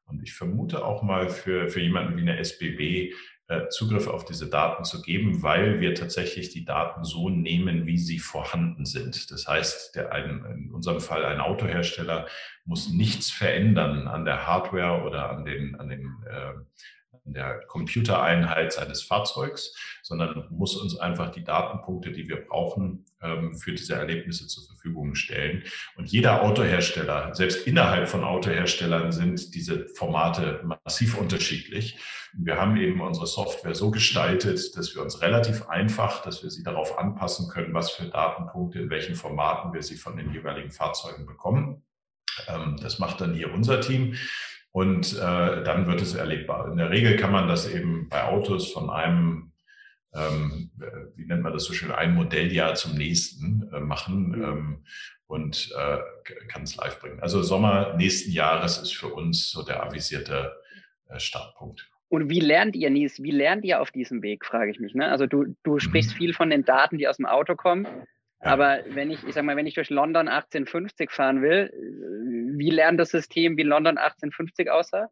und 0.05 0.21
ich 0.21 0.33
vermute 0.33 0.85
auch 0.85 1.03
mal 1.03 1.29
für, 1.29 1.69
für 1.69 1.79
jemanden 1.79 2.17
wie 2.17 2.21
eine 2.21 2.37
SBB 2.37 3.13
äh, 3.47 3.67
Zugriff 3.69 4.07
auf 4.07 4.23
diese 4.25 4.49
Daten 4.49 4.85
zu 4.85 5.01
geben, 5.01 5.43
weil 5.43 5.81
wir 5.81 5.95
tatsächlich 5.95 6.49
die 6.49 6.63
Daten 6.63 7.03
so 7.03 7.29
nehmen, 7.29 7.85
wie 7.85 7.97
sie 7.97 8.19
vorhanden 8.19 8.85
sind. 8.85 9.31
Das 9.31 9.47
heißt, 9.47 9.95
der 9.95 10.11
ein, 10.13 10.45
in 10.45 10.71
unserem 10.71 11.01
Fall 11.01 11.25
ein 11.25 11.41
Autohersteller 11.41 12.27
muss 12.65 12.91
nichts 12.91 13.31
verändern 13.31 14.07
an 14.07 14.23
der 14.23 14.47
Hardware 14.47 15.03
oder 15.03 15.29
an 15.29 15.43
den, 15.43 15.75
an 15.75 15.89
den 15.89 16.05
äh, 16.25 16.53
der 17.25 17.61
Computereinheit 17.67 18.73
seines 18.73 19.01
Fahrzeugs, 19.01 19.75
sondern 20.01 20.47
muss 20.49 20.75
uns 20.75 20.97
einfach 20.97 21.31
die 21.31 21.43
Datenpunkte, 21.43 22.11
die 22.11 22.27
wir 22.27 22.45
brauchen, 22.45 23.05
ähm, 23.21 23.55
für 23.55 23.71
diese 23.71 23.95
Erlebnisse 23.95 24.47
zur 24.47 24.65
Verfügung 24.65 25.15
stellen. 25.15 25.63
Und 25.95 26.11
jeder 26.11 26.43
Autohersteller, 26.43 27.33
selbst 27.33 27.67
innerhalb 27.67 28.07
von 28.09 28.23
Autoherstellern, 28.23 29.11
sind 29.11 29.55
diese 29.55 29.87
Formate 29.87 30.63
massiv 30.63 31.17
unterschiedlich. 31.17 31.97
Wir 32.33 32.57
haben 32.57 32.77
eben 32.77 33.01
unsere 33.01 33.27
Software 33.27 33.75
so 33.75 33.91
gestaltet, 33.91 34.75
dass 34.75 34.95
wir 34.95 35.01
uns 35.01 35.21
relativ 35.21 35.67
einfach, 35.67 36.23
dass 36.23 36.43
wir 36.43 36.49
sie 36.49 36.63
darauf 36.63 36.97
anpassen 36.97 37.49
können, 37.49 37.73
was 37.73 37.91
für 37.91 38.05
Datenpunkte, 38.05 38.79
in 38.79 38.89
welchen 38.89 39.15
Formaten 39.15 39.73
wir 39.73 39.83
sie 39.83 39.95
von 39.95 40.17
den 40.17 40.33
jeweiligen 40.33 40.71
Fahrzeugen 40.71 41.25
bekommen. 41.25 41.83
Ähm, 42.47 42.77
das 42.81 42.99
macht 42.99 43.21
dann 43.21 43.33
hier 43.33 43.53
unser 43.53 43.81
Team 43.81 44.15
und 44.73 45.13
äh, 45.13 45.63
dann 45.63 45.87
wird 45.87 46.01
es 46.01 46.15
erlebbar. 46.15 46.69
In 46.69 46.77
der 46.77 46.89
Regel 46.89 47.15
kann 47.15 47.31
man 47.31 47.47
das 47.47 47.71
eben 47.71 48.09
bei 48.09 48.23
Autos 48.23 48.71
von 48.71 48.89
einem, 48.89 49.51
ähm, 50.15 50.71
wie 51.15 51.25
nennt 51.25 51.43
man 51.43 51.53
das 51.53 51.65
so 51.65 51.73
schön, 51.73 51.91
ein 51.91 52.15
Modelljahr 52.15 52.73
zum 52.73 52.95
nächsten 52.95 53.69
äh, 53.71 53.79
machen 53.79 54.29
mhm. 54.29 54.43
ähm, 54.43 54.85
und 55.27 55.71
äh, 55.77 55.99
kann 56.47 56.63
es 56.63 56.75
live 56.75 56.99
bringen. 56.99 57.19
Also 57.19 57.43
Sommer 57.43 57.93
nächsten 57.97 58.31
Jahres 58.31 58.79
ist 58.79 58.95
für 58.95 59.09
uns 59.09 59.51
so 59.51 59.63
der 59.63 59.83
avisierte 59.83 60.51
äh, 61.07 61.19
Startpunkt. 61.19 61.87
Und 62.09 62.31
wie 62.31 62.39
lernt 62.39 62.75
ihr, 62.75 62.89
Nies, 62.89 63.21
wie 63.21 63.31
lernt 63.31 63.65
ihr 63.65 63.79
auf 63.79 63.91
diesem 63.91 64.23
Weg, 64.23 64.43
frage 64.43 64.71
ich 64.71 64.79
mich. 64.79 64.95
Ne? 64.95 65.07
Also 65.07 65.27
du, 65.27 65.55
du 65.61 65.77
sprichst 65.77 66.13
mhm. 66.13 66.17
viel 66.17 66.33
von 66.33 66.49
den 66.49 66.65
Daten, 66.65 66.97
die 66.97 67.07
aus 67.07 67.17
dem 67.17 67.27
Auto 67.27 67.55
kommen. 67.55 67.87
Aber 68.43 68.79
wenn 68.89 69.09
ich, 69.09 69.23
ich 69.23 69.33
sag 69.33 69.43
mal, 69.45 69.55
wenn 69.55 69.67
ich 69.67 69.75
durch 69.75 69.89
London 69.89 70.27
1850 70.27 71.11
fahren 71.11 71.41
will, 71.41 71.71
wie 72.57 72.69
lernt 72.69 72.99
das 72.99 73.09
System, 73.09 73.57
wie 73.57 73.63
London 73.63 73.97
1850 73.97 74.69
aussah? 74.69 75.09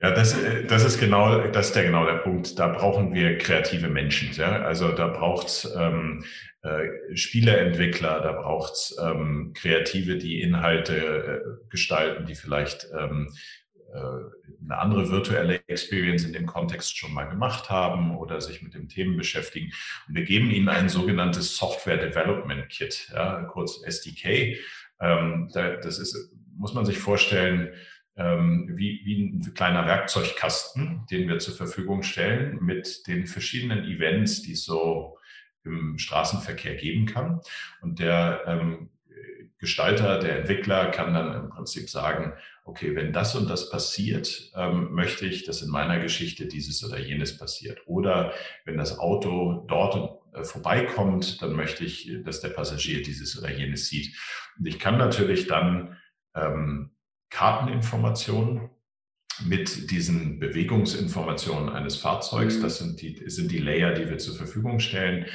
Ja, 0.00 0.12
das, 0.12 0.36
das 0.68 0.84
ist 0.84 1.00
genau, 1.00 1.48
das 1.48 1.68
ist 1.68 1.76
der 1.76 1.84
genau 1.84 2.06
der 2.06 2.18
Punkt. 2.18 2.56
Da 2.58 2.68
brauchen 2.68 3.14
wir 3.14 3.36
kreative 3.38 3.88
Menschen. 3.88 4.30
Ja? 4.32 4.62
Also 4.62 4.92
da 4.92 5.08
braucht's 5.08 5.68
ähm, 5.76 6.24
äh, 6.62 7.16
Spieleentwickler, 7.16 8.20
da 8.20 8.32
braucht's 8.32 8.96
ähm, 9.02 9.52
Kreative, 9.56 10.16
die 10.16 10.40
Inhalte 10.40 10.94
äh, 10.94 11.70
gestalten, 11.70 12.26
die 12.26 12.36
vielleicht 12.36 12.86
ähm, 12.96 13.28
äh, 13.28 13.67
eine 13.94 14.78
andere 14.78 15.10
virtuelle 15.10 15.62
Experience 15.66 16.24
in 16.24 16.32
dem 16.32 16.46
Kontext 16.46 16.96
schon 16.96 17.14
mal 17.14 17.24
gemacht 17.24 17.70
haben 17.70 18.16
oder 18.16 18.40
sich 18.40 18.62
mit 18.62 18.74
dem 18.74 18.88
Themen 18.88 19.16
beschäftigen. 19.16 19.72
Und 20.06 20.14
wir 20.14 20.24
geben 20.24 20.50
ihnen 20.50 20.68
ein 20.68 20.88
sogenanntes 20.88 21.56
Software 21.56 21.96
Development 21.96 22.68
Kit, 22.68 23.10
ja, 23.14 23.42
kurz 23.44 23.82
SDK. 23.82 24.58
Ähm, 25.00 25.50
das 25.52 25.98
ist, 25.98 26.32
muss 26.56 26.74
man 26.74 26.84
sich 26.84 26.98
vorstellen, 26.98 27.72
ähm, 28.16 28.68
wie, 28.74 29.00
wie 29.04 29.22
ein 29.22 29.54
kleiner 29.54 29.86
Werkzeugkasten, 29.86 31.06
den 31.10 31.28
wir 31.28 31.38
zur 31.38 31.54
Verfügung 31.54 32.02
stellen 32.02 32.58
mit 32.60 33.06
den 33.06 33.26
verschiedenen 33.26 33.84
Events, 33.84 34.42
die 34.42 34.52
es 34.52 34.64
so 34.64 35.16
im 35.64 35.98
Straßenverkehr 35.98 36.74
geben 36.74 37.06
kann. 37.06 37.40
Und 37.80 38.00
der 38.00 38.42
ähm, 38.46 38.90
Gestalter, 39.58 40.18
der 40.18 40.40
Entwickler 40.40 40.90
kann 40.90 41.14
dann 41.14 41.34
im 41.34 41.48
Prinzip 41.50 41.90
sagen, 41.90 42.32
okay, 42.68 42.94
wenn 42.94 43.12
das 43.12 43.34
und 43.34 43.48
das 43.48 43.70
passiert, 43.70 44.52
ähm, 44.54 44.92
möchte 44.92 45.26
ich, 45.26 45.44
dass 45.44 45.62
in 45.62 45.70
meiner 45.70 46.00
Geschichte 46.00 46.46
dieses 46.46 46.84
oder 46.84 46.98
jenes 46.98 47.38
passiert. 47.38 47.80
Oder 47.86 48.32
wenn 48.64 48.76
das 48.76 48.98
Auto 48.98 49.64
dort 49.66 50.20
äh, 50.34 50.44
vorbeikommt, 50.44 51.40
dann 51.40 51.54
möchte 51.54 51.84
ich, 51.84 52.12
dass 52.24 52.40
der 52.40 52.50
Passagier 52.50 53.02
dieses 53.02 53.38
oder 53.38 53.50
jenes 53.50 53.88
sieht. 53.88 54.14
Und 54.58 54.66
ich 54.66 54.78
kann 54.78 54.98
natürlich 54.98 55.46
dann 55.46 55.96
ähm, 56.34 56.90
Karteninformationen 57.30 58.70
mit 59.44 59.90
diesen 59.90 60.38
Bewegungsinformationen 60.38 61.70
eines 61.70 61.96
Fahrzeugs, 61.96 62.60
das 62.60 62.78
sind 62.78 63.00
die, 63.00 63.30
sind 63.30 63.50
die 63.50 63.58
Layer, 63.58 63.94
die 63.94 64.08
wir 64.10 64.18
zur 64.18 64.34
Verfügung 64.34 64.80
stellen, 64.80 65.26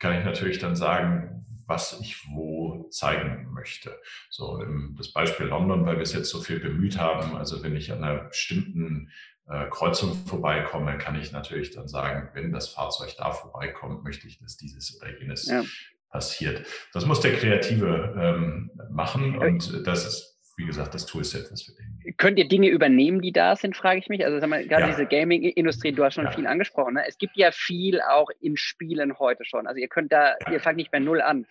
kann 0.00 0.18
ich 0.18 0.24
natürlich 0.24 0.58
dann 0.58 0.74
sagen, 0.74 1.46
was 1.66 2.00
ich 2.00 2.16
wo 2.34 2.88
zeigen 2.90 3.48
möchte. 3.52 3.96
So 4.28 4.60
das 4.96 5.12
Beispiel 5.12 5.46
London, 5.46 5.86
weil 5.86 5.96
wir 5.96 6.02
es 6.02 6.12
jetzt 6.12 6.30
so 6.30 6.40
viel 6.40 6.58
bemüht 6.58 6.98
haben. 6.98 7.36
Also 7.36 7.62
wenn 7.62 7.76
ich 7.76 7.92
an 7.92 8.02
einer 8.02 8.24
bestimmten 8.24 9.10
äh, 9.48 9.66
Kreuzung 9.70 10.14
vorbeikomme, 10.26 10.98
kann 10.98 11.20
ich 11.20 11.30
natürlich 11.30 11.70
dann 11.70 11.86
sagen, 11.86 12.30
wenn 12.34 12.52
das 12.52 12.70
Fahrzeug 12.70 13.14
da 13.16 13.30
vorbeikommt, 13.30 14.02
möchte 14.02 14.26
ich, 14.26 14.40
dass 14.40 14.56
dieses 14.56 15.00
oder 15.00 15.16
jenes 15.18 15.46
ja. 15.46 15.62
passiert. 16.10 16.66
Das 16.92 17.06
muss 17.06 17.20
der 17.20 17.36
Kreative 17.36 18.14
ähm, 18.18 18.70
machen 18.90 19.38
und 19.38 19.86
das 19.86 20.06
ist 20.06 20.29
wie 20.60 20.66
gesagt, 20.66 20.94
das 20.94 21.06
Toolset, 21.06 21.50
was 21.50 21.66
wir 21.66 21.74
denken. 21.74 22.16
Könnt 22.16 22.38
ihr 22.38 22.48
Dinge 22.48 22.68
übernehmen, 22.68 23.20
die 23.20 23.32
da 23.32 23.56
sind, 23.56 23.76
frage 23.76 23.98
ich 23.98 24.08
mich. 24.08 24.24
Also 24.24 24.38
sag 24.38 24.48
mal, 24.48 24.66
gerade 24.66 24.82
ja. 24.82 24.88
diese 24.88 25.06
Gaming-Industrie, 25.06 25.92
du 25.92 26.04
hast 26.04 26.14
schon 26.14 26.24
ja. 26.24 26.32
viel 26.32 26.46
angesprochen. 26.46 26.94
Ne? 26.94 27.04
Es 27.06 27.18
gibt 27.18 27.36
ja 27.36 27.50
viel 27.50 28.00
auch 28.00 28.28
in 28.40 28.56
Spielen 28.56 29.18
heute 29.18 29.44
schon. 29.44 29.66
Also 29.66 29.80
ihr 29.80 29.88
könnt 29.88 30.12
da, 30.12 30.34
ja. 30.46 30.52
ihr 30.52 30.60
fangt 30.60 30.76
nicht 30.76 30.90
bei 30.90 30.98
Null 30.98 31.20
an. 31.20 31.46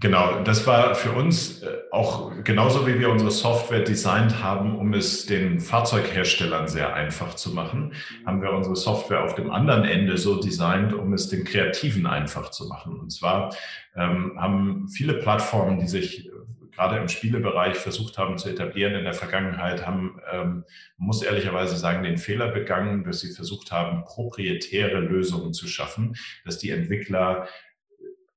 Genau, 0.00 0.44
das 0.44 0.64
war 0.64 0.94
für 0.94 1.10
uns 1.10 1.62
äh, 1.62 1.66
auch 1.90 2.30
genauso 2.44 2.86
wie 2.86 3.00
wir 3.00 3.10
unsere 3.10 3.32
Software 3.32 3.80
designt 3.80 4.44
haben, 4.44 4.78
um 4.78 4.94
es 4.94 5.26
den 5.26 5.58
Fahrzeugherstellern 5.58 6.68
sehr 6.68 6.94
einfach 6.94 7.34
zu 7.34 7.52
machen, 7.52 7.92
mhm. 8.20 8.26
haben 8.26 8.42
wir 8.42 8.52
unsere 8.52 8.76
Software 8.76 9.24
auf 9.24 9.34
dem 9.34 9.50
anderen 9.50 9.84
Ende 9.84 10.16
so 10.16 10.40
designt, 10.40 10.92
um 10.92 11.12
es 11.14 11.28
den 11.28 11.44
Kreativen 11.44 12.06
einfach 12.06 12.50
zu 12.50 12.68
machen. 12.68 12.96
Und 12.96 13.10
zwar 13.10 13.52
ähm, 13.96 14.34
haben 14.40 14.86
viele 14.86 15.14
Plattformen, 15.14 15.80
die 15.80 15.88
sich 15.88 16.30
gerade 16.78 16.96
im 16.96 17.08
Spielebereich 17.08 17.74
versucht 17.76 18.18
haben 18.18 18.38
zu 18.38 18.48
etablieren 18.48 18.94
in 18.94 19.02
der 19.02 19.12
Vergangenheit, 19.12 19.84
haben, 19.84 20.20
ähm, 20.32 20.64
muss 20.96 21.22
ehrlicherweise 21.22 21.76
sagen, 21.76 22.04
den 22.04 22.18
Fehler 22.18 22.52
begangen, 22.52 23.02
dass 23.02 23.18
sie 23.18 23.32
versucht 23.32 23.72
haben, 23.72 24.04
proprietäre 24.04 25.00
Lösungen 25.00 25.52
zu 25.52 25.66
schaffen, 25.66 26.14
dass 26.44 26.58
die 26.58 26.70
Entwickler 26.70 27.48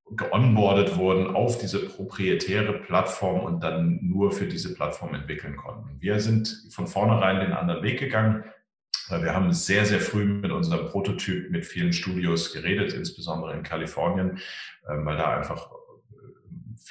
geonboardet 0.09 0.97
wurden 0.97 1.35
auf 1.35 1.59
diese 1.59 1.87
proprietäre 1.87 2.79
Plattform 2.79 3.41
und 3.41 3.63
dann 3.63 3.99
nur 4.01 4.31
für 4.31 4.47
diese 4.47 4.73
Plattform 4.73 5.13
entwickeln 5.13 5.55
konnten. 5.55 6.01
Wir 6.01 6.19
sind 6.19 6.67
von 6.71 6.87
vornherein 6.87 7.41
den 7.41 7.53
anderen 7.53 7.83
Weg 7.83 7.99
gegangen. 7.99 8.43
Wir 9.07 9.35
haben 9.35 9.53
sehr, 9.53 9.85
sehr 9.85 9.99
früh 9.99 10.25
mit 10.25 10.51
unserem 10.51 10.87
Prototyp 10.87 11.51
mit 11.51 11.65
vielen 11.65 11.93
Studios 11.93 12.53
geredet, 12.53 12.93
insbesondere 12.93 13.53
in 13.53 13.61
Kalifornien, 13.61 14.39
ähm, 14.89 15.05
weil 15.05 15.17
da 15.17 15.37
einfach 15.37 15.69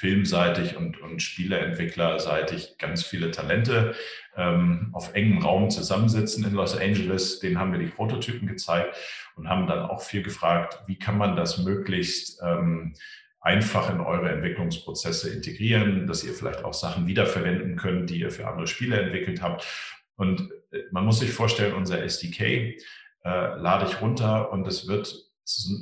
filmseitig 0.01 0.77
und, 0.77 0.99
und 0.99 1.21
Spieleentwicklerseitig 1.21 2.79
ganz 2.79 3.03
viele 3.03 3.29
Talente 3.29 3.93
ähm, 4.35 4.89
auf 4.93 5.13
engem 5.13 5.43
Raum 5.43 5.69
zusammensitzen 5.69 6.43
in 6.43 6.53
Los 6.53 6.75
Angeles. 6.75 7.39
Denen 7.39 7.59
haben 7.59 7.71
wir 7.71 7.77
die 7.77 7.85
Prototypen 7.85 8.47
gezeigt 8.47 8.97
und 9.35 9.47
haben 9.47 9.67
dann 9.67 9.81
auch 9.81 10.01
viel 10.01 10.23
gefragt, 10.23 10.79
wie 10.87 10.97
kann 10.97 11.19
man 11.19 11.35
das 11.35 11.59
möglichst 11.59 12.41
ähm, 12.43 12.95
einfach 13.41 13.93
in 13.93 14.01
eure 14.01 14.31
Entwicklungsprozesse 14.31 15.29
integrieren, 15.29 16.07
dass 16.07 16.23
ihr 16.23 16.33
vielleicht 16.33 16.65
auch 16.65 16.73
Sachen 16.73 17.05
wiederverwenden 17.05 17.75
könnt, 17.75 18.09
die 18.09 18.21
ihr 18.21 18.31
für 18.31 18.47
andere 18.47 18.65
Spiele 18.65 18.99
entwickelt 18.99 19.43
habt. 19.43 19.67
Und 20.15 20.49
äh, 20.71 20.79
man 20.89 21.05
muss 21.05 21.19
sich 21.19 21.31
vorstellen, 21.31 21.75
unser 21.75 22.01
SDK 22.01 22.41
äh, 22.41 22.75
lade 23.23 23.85
ich 23.87 24.01
runter 24.01 24.51
und 24.51 24.67
es 24.67 24.87
wird 24.87 25.30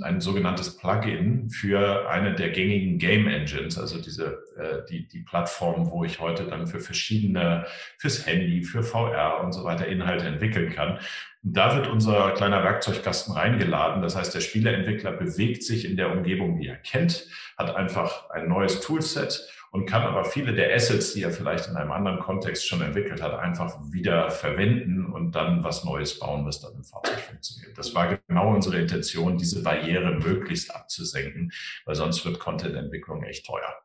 ein 0.04 0.22
sogenanntes 0.22 0.78
Plugin 0.78 1.50
für 1.50 2.10
eine 2.10 2.34
der 2.34 2.50
gängigen 2.50 2.98
Game 2.98 3.28
Engines, 3.28 3.78
also 3.78 4.02
diese 4.02 4.44
äh, 4.58 4.86
die, 4.90 5.08
die 5.08 5.20
Plattform, 5.20 5.92
wo 5.92 6.04
ich 6.04 6.20
heute 6.20 6.46
dann 6.46 6.68
für 6.68 6.80
verschiedene, 6.80 7.66
fürs 7.98 8.26
Handy, 8.26 8.64
für 8.64 8.84
VR 8.84 9.42
und 9.44 9.52
so 9.52 9.64
weiter 9.64 9.88
Inhalte 9.88 10.26
entwickeln 10.26 10.72
kann. 10.72 11.00
Da 11.42 11.78
wird 11.78 11.88
unser 11.88 12.32
kleiner 12.32 12.64
Werkzeugkasten 12.64 13.34
reingeladen. 13.34 14.02
Das 14.02 14.16
heißt, 14.16 14.36
der 14.36 14.42
Spieleentwickler 14.42 15.14
bewegt 15.14 15.64
sich 15.64 15.86
in 15.86 15.96
der 15.96 16.12
Umgebung, 16.12 16.60
die 16.60 16.68
er 16.68 16.76
kennt, 16.76 17.28
hat 17.58 17.76
einfach 17.76 18.30
ein 18.30 18.50
neues 18.50 18.82
Toolset 18.82 19.48
und 19.72 19.86
kann 19.86 20.02
aber 20.02 20.26
viele 20.26 20.54
der 20.54 20.74
Assets, 20.74 21.14
die 21.14 21.24
er 21.24 21.32
vielleicht 21.32 21.68
in 21.68 21.78
einem 21.78 21.92
anderen 21.92 22.20
Kontext 22.20 22.68
schon 22.68 22.82
entwickelt 22.82 23.22
hat, 23.22 23.34
einfach 23.40 23.80
wieder 23.92 24.32
verwenden 24.32 25.06
und 25.06 25.32
dann 25.32 25.64
was 25.64 25.86
Neues 25.86 26.20
bauen, 26.20 26.46
was 26.46 26.60
dann 26.60 26.74
im 26.74 26.84
Fahrzeug 26.84 27.20
funktioniert. 27.20 27.78
Das 27.78 27.94
war 27.94 28.18
genau 28.28 28.54
unsere 28.54 28.80
Intention, 28.80 29.38
diese 29.38 29.64
Barriere 29.64 30.16
möglichst 30.16 30.76
abzusenken, 30.76 31.52
weil 31.86 31.96
sonst 31.96 32.26
wird 32.26 32.40
Content-Entwicklung 32.40 33.24
echt 33.24 33.46
teuer. 33.46 33.76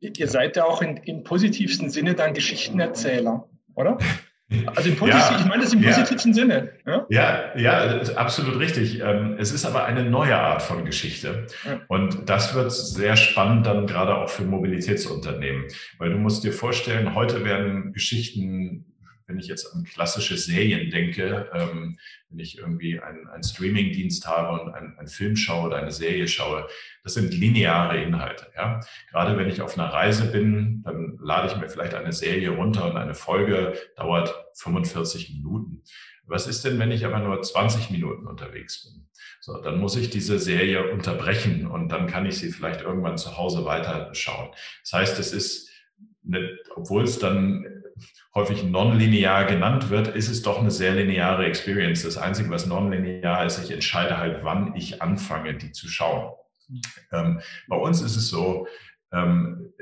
Ihr 0.00 0.26
seid 0.26 0.56
ja 0.56 0.64
auch 0.64 0.82
in, 0.82 0.96
im 0.96 1.22
positivsten 1.22 1.90
Sinne 1.90 2.14
dann 2.14 2.34
Geschichtenerzähler, 2.34 3.48
oder? 3.74 3.98
Also 4.74 4.90
ja, 5.06 5.38
ich 5.38 5.46
meine 5.46 5.62
das 5.62 5.72
im 5.72 5.82
positivsten 5.82 6.32
ja, 6.32 6.34
Sinne. 6.34 6.72
Ja, 6.86 7.06
ja, 7.08 7.56
ja 7.56 8.00
absolut 8.16 8.58
richtig. 8.58 9.00
Ähm, 9.00 9.36
es 9.38 9.52
ist 9.52 9.64
aber 9.64 9.84
eine 9.84 10.04
neue 10.04 10.36
Art 10.36 10.62
von 10.62 10.84
Geschichte. 10.84 11.46
Und 11.88 12.28
das 12.28 12.54
wird 12.54 12.72
sehr 12.72 13.16
spannend 13.16 13.66
dann 13.66 13.86
gerade 13.86 14.14
auch 14.16 14.28
für 14.28 14.44
Mobilitätsunternehmen. 14.44 15.64
Weil 15.98 16.10
du 16.10 16.18
musst 16.18 16.44
dir 16.44 16.52
vorstellen, 16.52 17.14
heute 17.14 17.44
werden 17.44 17.92
Geschichten 17.92 18.91
wenn 19.32 19.38
ich 19.38 19.48
jetzt 19.48 19.74
an 19.74 19.84
klassische 19.84 20.36
Serien 20.36 20.90
denke, 20.90 21.50
ähm, 21.54 21.98
wenn 22.28 22.38
ich 22.38 22.58
irgendwie 22.58 23.00
einen, 23.00 23.26
einen 23.28 23.42
Streaming-Dienst 23.42 24.26
habe 24.26 24.60
und 24.60 24.74
einen, 24.74 24.98
einen, 24.98 25.08
Film 25.08 25.36
schaue 25.36 25.68
oder 25.68 25.78
eine 25.78 25.90
Serie 25.90 26.28
schaue, 26.28 26.68
das 27.02 27.14
sind 27.14 27.32
lineare 27.32 28.02
Inhalte. 28.02 28.46
Ja? 28.54 28.80
Gerade 29.10 29.38
wenn 29.38 29.48
ich 29.48 29.62
auf 29.62 29.78
einer 29.78 29.88
Reise 29.88 30.30
bin, 30.30 30.82
dann 30.84 31.18
lade 31.22 31.48
ich 31.50 31.56
mir 31.56 31.68
vielleicht 31.68 31.94
eine 31.94 32.12
Serie 32.12 32.50
runter 32.50 32.90
und 32.90 32.96
eine 32.96 33.14
Folge 33.14 33.74
dauert 33.96 34.34
45 34.54 35.30
Minuten. 35.30 35.82
Was 36.26 36.46
ist 36.46 36.64
denn, 36.64 36.78
wenn 36.78 36.92
ich 36.92 37.04
aber 37.06 37.18
nur 37.18 37.40
20 37.40 37.90
Minuten 37.90 38.26
unterwegs 38.26 38.84
bin? 38.84 39.08
So, 39.40 39.60
dann 39.60 39.80
muss 39.80 39.96
ich 39.96 40.10
diese 40.10 40.38
Serie 40.38 40.92
unterbrechen 40.92 41.66
und 41.66 41.88
dann 41.88 42.06
kann 42.06 42.26
ich 42.26 42.38
sie 42.38 42.52
vielleicht 42.52 42.82
irgendwann 42.82 43.18
zu 43.18 43.36
Hause 43.36 43.64
weiter 43.64 44.10
schauen. 44.14 44.50
Das 44.82 44.92
heißt, 44.92 45.18
es 45.18 45.32
ist, 45.32 45.71
obwohl 46.74 47.04
es 47.04 47.18
dann 47.18 47.66
häufig 48.34 48.64
nonlinear 48.64 49.44
genannt 49.44 49.90
wird, 49.90 50.08
ist 50.08 50.28
es 50.28 50.42
doch 50.42 50.60
eine 50.60 50.70
sehr 50.70 50.94
lineare 50.94 51.44
Experience. 51.46 52.02
Das 52.02 52.16
Einzige, 52.16 52.50
was 52.50 52.66
nonlinear 52.66 53.44
ist, 53.44 53.62
ich 53.62 53.70
entscheide 53.70 54.18
halt, 54.18 54.42
wann 54.42 54.74
ich 54.74 55.02
anfange, 55.02 55.54
die 55.54 55.72
zu 55.72 55.88
schauen. 55.88 56.32
Ähm, 57.12 57.40
bei 57.68 57.76
uns 57.76 58.00
ist 58.00 58.16
es 58.16 58.28
so, 58.28 58.66
ähm, 59.12 59.72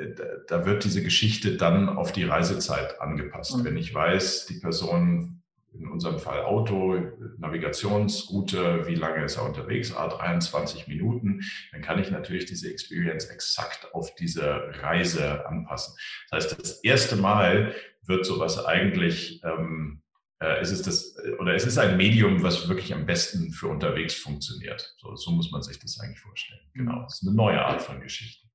da 0.48 0.66
wird 0.66 0.84
diese 0.84 1.02
Geschichte 1.02 1.56
dann 1.56 1.88
auf 1.88 2.12
die 2.12 2.24
Reisezeit 2.24 3.00
angepasst. 3.00 3.58
Mhm. 3.58 3.64
Wenn 3.64 3.76
ich 3.76 3.94
weiß, 3.94 4.46
die 4.46 4.58
Person 4.58 5.39
in 5.72 5.88
unserem 5.88 6.18
Fall 6.18 6.42
Auto, 6.42 6.98
Navigationsroute, 7.38 8.86
wie 8.86 8.94
lange 8.94 9.24
ist 9.24 9.36
er 9.36 9.44
unterwegs, 9.44 9.94
ah, 9.94 10.08
23 10.08 10.88
Minuten, 10.88 11.42
dann 11.72 11.82
kann 11.82 12.00
ich 12.00 12.10
natürlich 12.10 12.46
diese 12.46 12.70
Experience 12.70 13.26
exakt 13.26 13.94
auf 13.94 14.14
diese 14.14 14.44
Reise 14.82 15.46
anpassen. 15.46 15.94
Das 16.30 16.44
heißt, 16.44 16.60
das 16.60 16.80
erste 16.82 17.16
Mal 17.16 17.74
wird 18.06 18.26
sowas 18.26 18.64
eigentlich, 18.64 19.42
ähm, 19.44 20.02
äh, 20.42 20.60
ist 20.60 20.70
es 20.70 20.82
das, 20.82 21.16
oder 21.38 21.54
es 21.54 21.66
ist 21.66 21.78
ein 21.78 21.96
Medium, 21.96 22.42
was 22.42 22.68
wirklich 22.68 22.92
am 22.92 23.06
besten 23.06 23.52
für 23.52 23.68
unterwegs 23.68 24.14
funktioniert. 24.14 24.94
So, 24.98 25.14
so 25.14 25.30
muss 25.30 25.52
man 25.52 25.62
sich 25.62 25.78
das 25.78 26.00
eigentlich 26.00 26.20
vorstellen. 26.20 26.60
Genau, 26.74 27.04
es 27.06 27.20
ist 27.20 27.28
eine 27.28 27.36
neue 27.36 27.64
Art 27.64 27.82
von 27.82 28.00
Geschichte. 28.00 28.48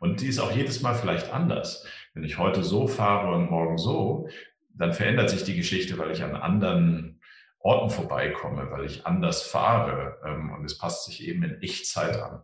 Und 0.00 0.20
die 0.20 0.26
ist 0.26 0.40
auch 0.40 0.52
jedes 0.52 0.82
Mal 0.82 0.94
vielleicht 0.94 1.32
anders. 1.32 1.86
Wenn 2.14 2.24
ich 2.24 2.38
heute 2.38 2.64
so 2.64 2.88
fahre 2.88 3.34
und 3.34 3.50
morgen 3.50 3.78
so, 3.78 4.28
dann 4.74 4.92
verändert 4.92 5.30
sich 5.30 5.44
die 5.44 5.56
Geschichte, 5.56 5.98
weil 5.98 6.10
ich 6.10 6.22
an 6.22 6.36
anderen 6.36 7.20
Orten 7.58 7.90
vorbeikomme, 7.90 8.70
weil 8.70 8.86
ich 8.86 9.06
anders 9.06 9.42
fahre 9.42 10.18
ähm, 10.24 10.50
und 10.50 10.64
es 10.64 10.78
passt 10.78 11.04
sich 11.04 11.26
eben 11.26 11.42
in 11.42 11.60
Echtzeit 11.62 12.16
an. 12.16 12.42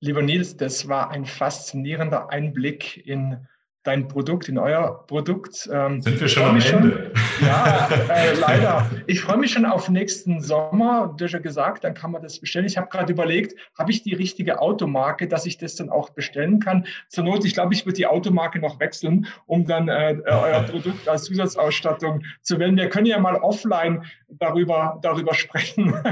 Lieber 0.00 0.22
Nils, 0.22 0.56
das 0.56 0.88
war 0.88 1.10
ein 1.10 1.26
faszinierender 1.26 2.30
Einblick 2.30 3.06
in 3.06 3.46
dein 3.82 4.08
Produkt, 4.08 4.48
in 4.48 4.58
euer 4.58 5.06
Produkt. 5.06 5.68
Ähm, 5.72 6.02
Sind 6.02 6.20
wir 6.20 6.28
schon 6.28 6.42
am 6.42 6.56
Ende? 6.56 7.12
Schon, 7.14 7.46
ja, 7.46 7.88
äh, 8.10 8.34
leider. 8.40 8.90
Ich 9.06 9.20
freue 9.20 9.38
mich 9.38 9.52
schon 9.52 9.64
auf 9.64 9.88
nächsten 9.88 10.40
Sommer. 10.40 11.14
Du 11.16 11.24
hast 11.24 11.32
ja 11.32 11.38
gesagt, 11.38 11.84
dann 11.84 11.94
kann 11.94 12.10
man 12.10 12.22
das 12.22 12.38
bestellen. 12.38 12.66
Ich 12.66 12.76
habe 12.76 12.88
gerade 12.88 13.12
überlegt, 13.12 13.58
habe 13.78 13.90
ich 13.90 14.02
die 14.02 14.14
richtige 14.14 14.60
Automarke, 14.60 15.28
dass 15.28 15.46
ich 15.46 15.56
das 15.56 15.76
dann 15.76 15.88
auch 15.88 16.10
bestellen 16.10 16.60
kann? 16.60 16.86
Zur 17.08 17.24
Not, 17.24 17.44
ich 17.44 17.54
glaube, 17.54 17.72
ich 17.72 17.86
würde 17.86 17.96
die 17.96 18.06
Automarke 18.06 18.58
noch 18.58 18.80
wechseln, 18.80 19.26
um 19.46 19.66
dann 19.66 19.88
äh, 19.88 20.12
äh 20.12 20.22
euer 20.26 20.62
Produkt 20.70 21.08
als 21.08 21.24
Zusatzausstattung 21.24 22.22
zu 22.42 22.58
wählen. 22.58 22.76
Wir 22.76 22.90
können 22.90 23.06
ja 23.06 23.18
mal 23.18 23.36
offline 23.36 24.04
darüber, 24.28 24.98
darüber 25.02 25.34
sprechen. 25.34 25.90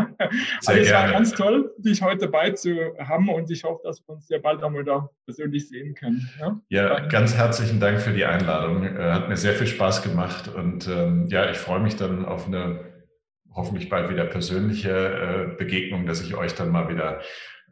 Sehr 0.60 0.74
also 0.74 0.80
es 0.80 0.92
war 0.92 1.10
ganz 1.10 1.32
toll, 1.32 1.72
dich 1.78 2.02
heute 2.02 2.26
dabei 2.26 2.50
zu 2.50 2.74
haben 2.98 3.28
und 3.28 3.50
ich 3.50 3.64
hoffe, 3.64 3.80
dass 3.84 4.00
wir 4.06 4.14
uns 4.14 4.28
ja 4.28 4.38
bald 4.38 4.62
einmal 4.62 4.84
da 4.84 5.08
persönlich 5.24 5.68
sehen 5.68 5.94
können. 5.94 6.28
Ja, 6.40 6.60
ja 6.68 7.00
ganz 7.06 7.36
herzlichen 7.58 7.80
Dank 7.80 8.00
für 8.00 8.12
die 8.12 8.24
Einladung. 8.24 8.84
Äh, 8.84 9.10
hat 9.10 9.28
mir 9.28 9.36
sehr 9.36 9.52
viel 9.52 9.66
Spaß 9.66 10.02
gemacht 10.02 10.46
und 10.46 10.86
ähm, 10.86 11.26
ja, 11.26 11.50
ich 11.50 11.56
freue 11.56 11.80
mich 11.80 11.96
dann 11.96 12.24
auf 12.24 12.46
eine 12.46 12.84
hoffentlich 13.52 13.88
bald 13.88 14.10
wieder 14.10 14.26
persönliche 14.26 14.90
äh, 14.90 15.56
Begegnung, 15.56 16.06
dass 16.06 16.20
ich 16.20 16.36
euch 16.36 16.54
dann 16.54 16.70
mal 16.70 16.88
wieder 16.88 17.18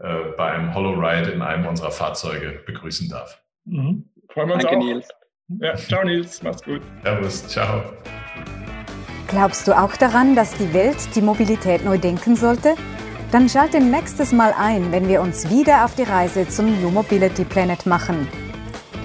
äh, 0.00 0.32
bei 0.36 0.50
einem 0.50 0.74
Hollow-Ride 0.74 1.30
in 1.30 1.40
einem 1.40 1.66
unserer 1.66 1.92
Fahrzeuge 1.92 2.62
begrüßen 2.66 3.08
darf. 3.08 3.40
Mhm. 3.64 4.10
Freuen 4.28 4.48
wir 4.48 4.54
uns 4.56 4.64
Danke, 4.64 4.78
auch. 4.80 4.84
Nils. 4.84 5.08
Ja, 5.60 5.76
ciao 5.76 6.02
Nils, 6.02 6.42
mach's 6.42 6.64
gut. 6.64 6.82
Servus, 7.04 7.46
ciao. 7.46 7.84
Glaubst 9.28 9.68
du 9.68 9.78
auch 9.78 9.96
daran, 9.96 10.34
dass 10.34 10.52
die 10.54 10.74
Welt 10.74 10.96
die 11.14 11.22
Mobilität 11.22 11.84
neu 11.84 11.96
denken 11.96 12.34
sollte? 12.34 12.74
Dann 13.30 13.48
schalte 13.48 13.78
nächstes 13.78 14.32
Mal 14.32 14.52
ein, 14.58 14.90
wenn 14.90 15.06
wir 15.06 15.20
uns 15.20 15.48
wieder 15.48 15.84
auf 15.84 15.94
die 15.94 16.02
Reise 16.02 16.48
zum 16.48 16.82
New 16.82 16.90
Mobility 16.90 17.44
Planet 17.44 17.86
machen. 17.86 18.26